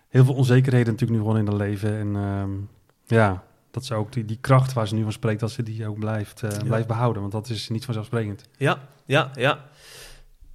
[0.10, 1.98] heel veel onzekerheden natuurlijk nu gewoon in haar leven.
[2.00, 5.52] En uh, ja, dat ze ook die, die kracht waar ze nu van spreekt, dat
[5.52, 6.64] ze die ook blijft, uh, ja.
[6.64, 7.22] blijft behouden.
[7.22, 8.44] Want dat is niet vanzelfsprekend.
[8.58, 9.66] Ja, ja, ja.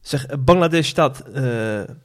[0.01, 1.35] Zeg, Bangladesh staat uh,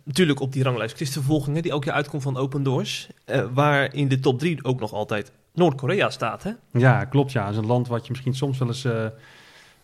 [0.03, 3.09] natuurlijk op die ranglijst christenvervolgingen die ook jaar uitkomt van Open Doors.
[3.25, 6.51] Uh, waar in de top drie ook nog altijd Noord-Korea staat, hè?
[6.71, 7.31] Ja, klopt.
[7.31, 8.87] Ja, het is een land wat je misschien soms wel eens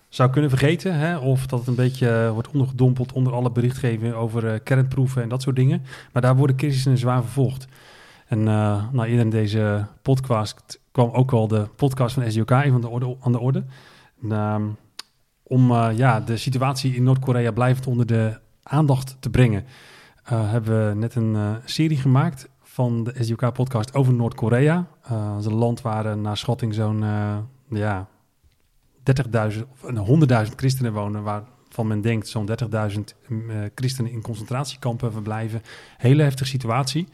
[0.10, 0.96] zou kunnen vergeten.
[0.96, 1.18] Hè?
[1.18, 5.56] Of dat het een beetje wordt ondergedompeld onder alle berichtgeving over kernproeven en dat soort
[5.56, 5.86] dingen.
[6.12, 7.68] Maar daar worden christenen zwaar vervolgd.
[8.36, 12.88] En uh, nou, in deze podcast kwam ook wel de podcast van SDOK even de
[12.88, 13.64] orde, aan de orde.
[14.30, 14.64] Ehm,
[15.44, 19.66] om ja, de situatie in Noord-Korea blijvend onder de aandacht te brengen,
[20.24, 24.88] hebben we net een serie gemaakt van de SDOK-podcast over Noord-Korea.
[25.10, 27.04] dat is een land waar naar schatting zo'n
[27.70, 28.08] ja,
[29.54, 35.62] 30.000 of 100.000 christenen wonen, waarvan men denkt zo'n 30.000 uh, christenen in concentratiekampen verblijven.
[35.98, 37.08] Hele heftige situatie.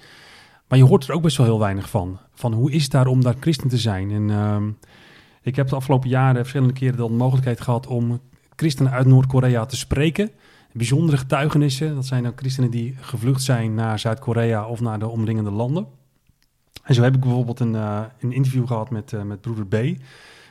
[0.72, 2.20] Maar je hoort er ook best wel heel weinig van.
[2.34, 4.12] Van hoe is het daar om daar christen te zijn?
[4.12, 4.58] En uh,
[5.42, 8.20] ik heb de afgelopen jaren verschillende keren de mogelijkheid gehad om
[8.56, 10.32] christenen uit Noord-Korea te spreken.
[10.74, 11.96] Bijzondere getuigenissen.
[11.96, 15.88] Dat zijn dan christenen die gevlucht zijn naar Zuid-Korea of naar de omringende landen.
[16.84, 19.98] En zo heb ik bijvoorbeeld een, uh, een interview gehad met, uh, met broeder B.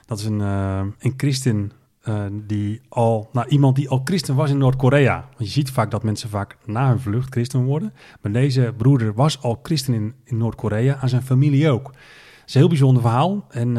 [0.07, 1.73] Dat is een, uh, een christen
[2.09, 5.15] uh, die al, nou, iemand die al christen was in Noord-Korea.
[5.15, 7.93] Want je ziet vaak dat mensen vaak na hun vlucht christen worden.
[8.21, 11.87] Maar deze broeder was al christen in, in Noord-Korea, aan zijn familie ook.
[11.87, 13.45] Het is een heel bijzonder verhaal.
[13.49, 13.75] En uh,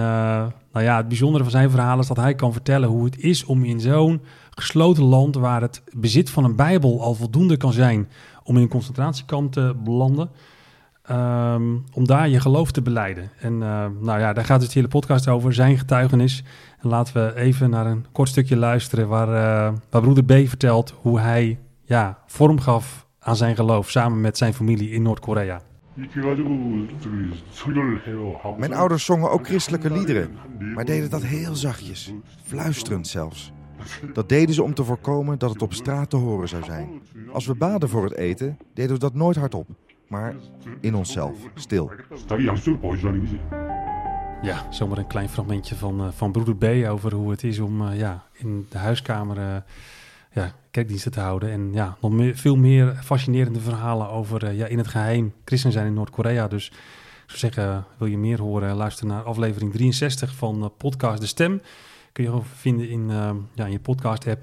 [0.71, 3.43] nou ja, het bijzondere van zijn verhaal is dat hij kan vertellen hoe het is
[3.43, 8.09] om in zo'n gesloten land, waar het bezit van een Bijbel al voldoende kan zijn
[8.43, 10.29] om in een concentratiekamp te belanden,
[11.11, 13.31] Um, om daar je geloof te beleiden.
[13.39, 16.43] En uh, nou ja, daar gaat dus de hele podcast over, zijn getuigenis.
[16.79, 20.93] En laten we even naar een kort stukje luisteren waar, uh, waar broeder B vertelt
[21.01, 25.61] hoe hij ja, vorm gaf aan zijn geloof samen met zijn familie in Noord-Korea.
[28.57, 30.29] Mijn ouders zongen ook christelijke liederen,
[30.73, 33.51] maar deden dat heel zachtjes, fluisterend zelfs.
[34.13, 37.01] Dat deden ze om te voorkomen dat het op straat te horen zou zijn.
[37.31, 39.67] Als we baden voor het eten, deden we dat nooit hardop
[40.11, 40.35] maar
[40.79, 41.91] in onszelf, stil.
[44.41, 47.81] Ja, zomaar een klein fragmentje van, uh, van Broeder B over hoe het is om
[47.81, 49.55] uh, ja, in de huiskamer uh,
[50.31, 51.51] ja, kerkdiensten te houden.
[51.51, 55.87] En ja, nog meer, veel meer fascinerende verhalen over ja, in het geheim christen zijn
[55.87, 56.47] in Noord-Korea.
[56.47, 56.75] Dus ik
[57.25, 61.61] zou zeggen, wil je meer horen, luister naar aflevering 63 van podcast De Stem.
[62.11, 63.09] Kun je gewoon vinden in,
[63.53, 64.41] ja, in je podcast-app.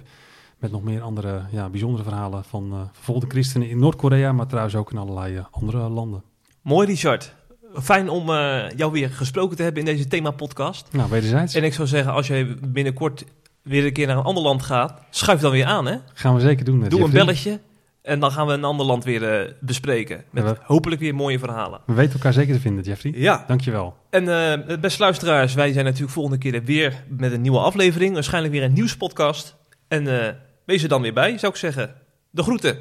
[0.58, 4.74] Met nog meer andere ja, bijzondere verhalen van uh, vervolgde christenen in Noord-Korea, maar trouwens
[4.76, 6.22] ook in allerlei andere landen.
[6.62, 7.34] Mooi, Richard.
[7.82, 10.88] Fijn om uh, jou weer gesproken te hebben in deze thema-podcast.
[10.92, 11.54] Nou, wederzijds.
[11.54, 13.24] En ik zou zeggen, als jij binnenkort
[13.62, 15.96] weer een keer naar een ander land gaat, schuif dan weer aan, hè?
[16.14, 16.74] Gaan we zeker doen.
[16.74, 17.04] Doe Jeffrey.
[17.04, 17.60] een belletje
[18.02, 20.24] en dan gaan we een ander land weer uh, bespreken.
[20.30, 21.80] Met Ja, we- hopelijk weer mooie verhalen.
[21.86, 23.12] We weten elkaar zeker te vinden, Jeffrey.
[23.16, 23.96] Ja, Dankjewel.
[24.10, 24.28] en
[24.68, 28.14] eh beste luisteraars, wij zijn natuurlijk volgende keer weer met een nieuwe aflevering.
[28.14, 29.56] Waarschijnlijk weer een nieuwspodcast.
[29.88, 30.34] En eh,
[30.68, 31.94] wees er dan weer bij, zou ik zeggen.
[32.30, 32.78] De groeten.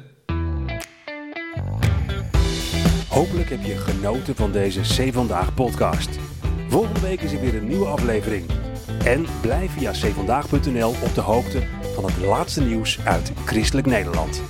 [3.08, 6.18] Hopelijk heb je genoten van deze C Vandaag podcast.
[6.68, 8.46] Volgende week is er weer een nieuwe aflevering.
[9.04, 11.62] En blijf via cvandaag.nl op de hoogte
[11.94, 14.42] van het laatste nieuws uit Christelijk Nederland.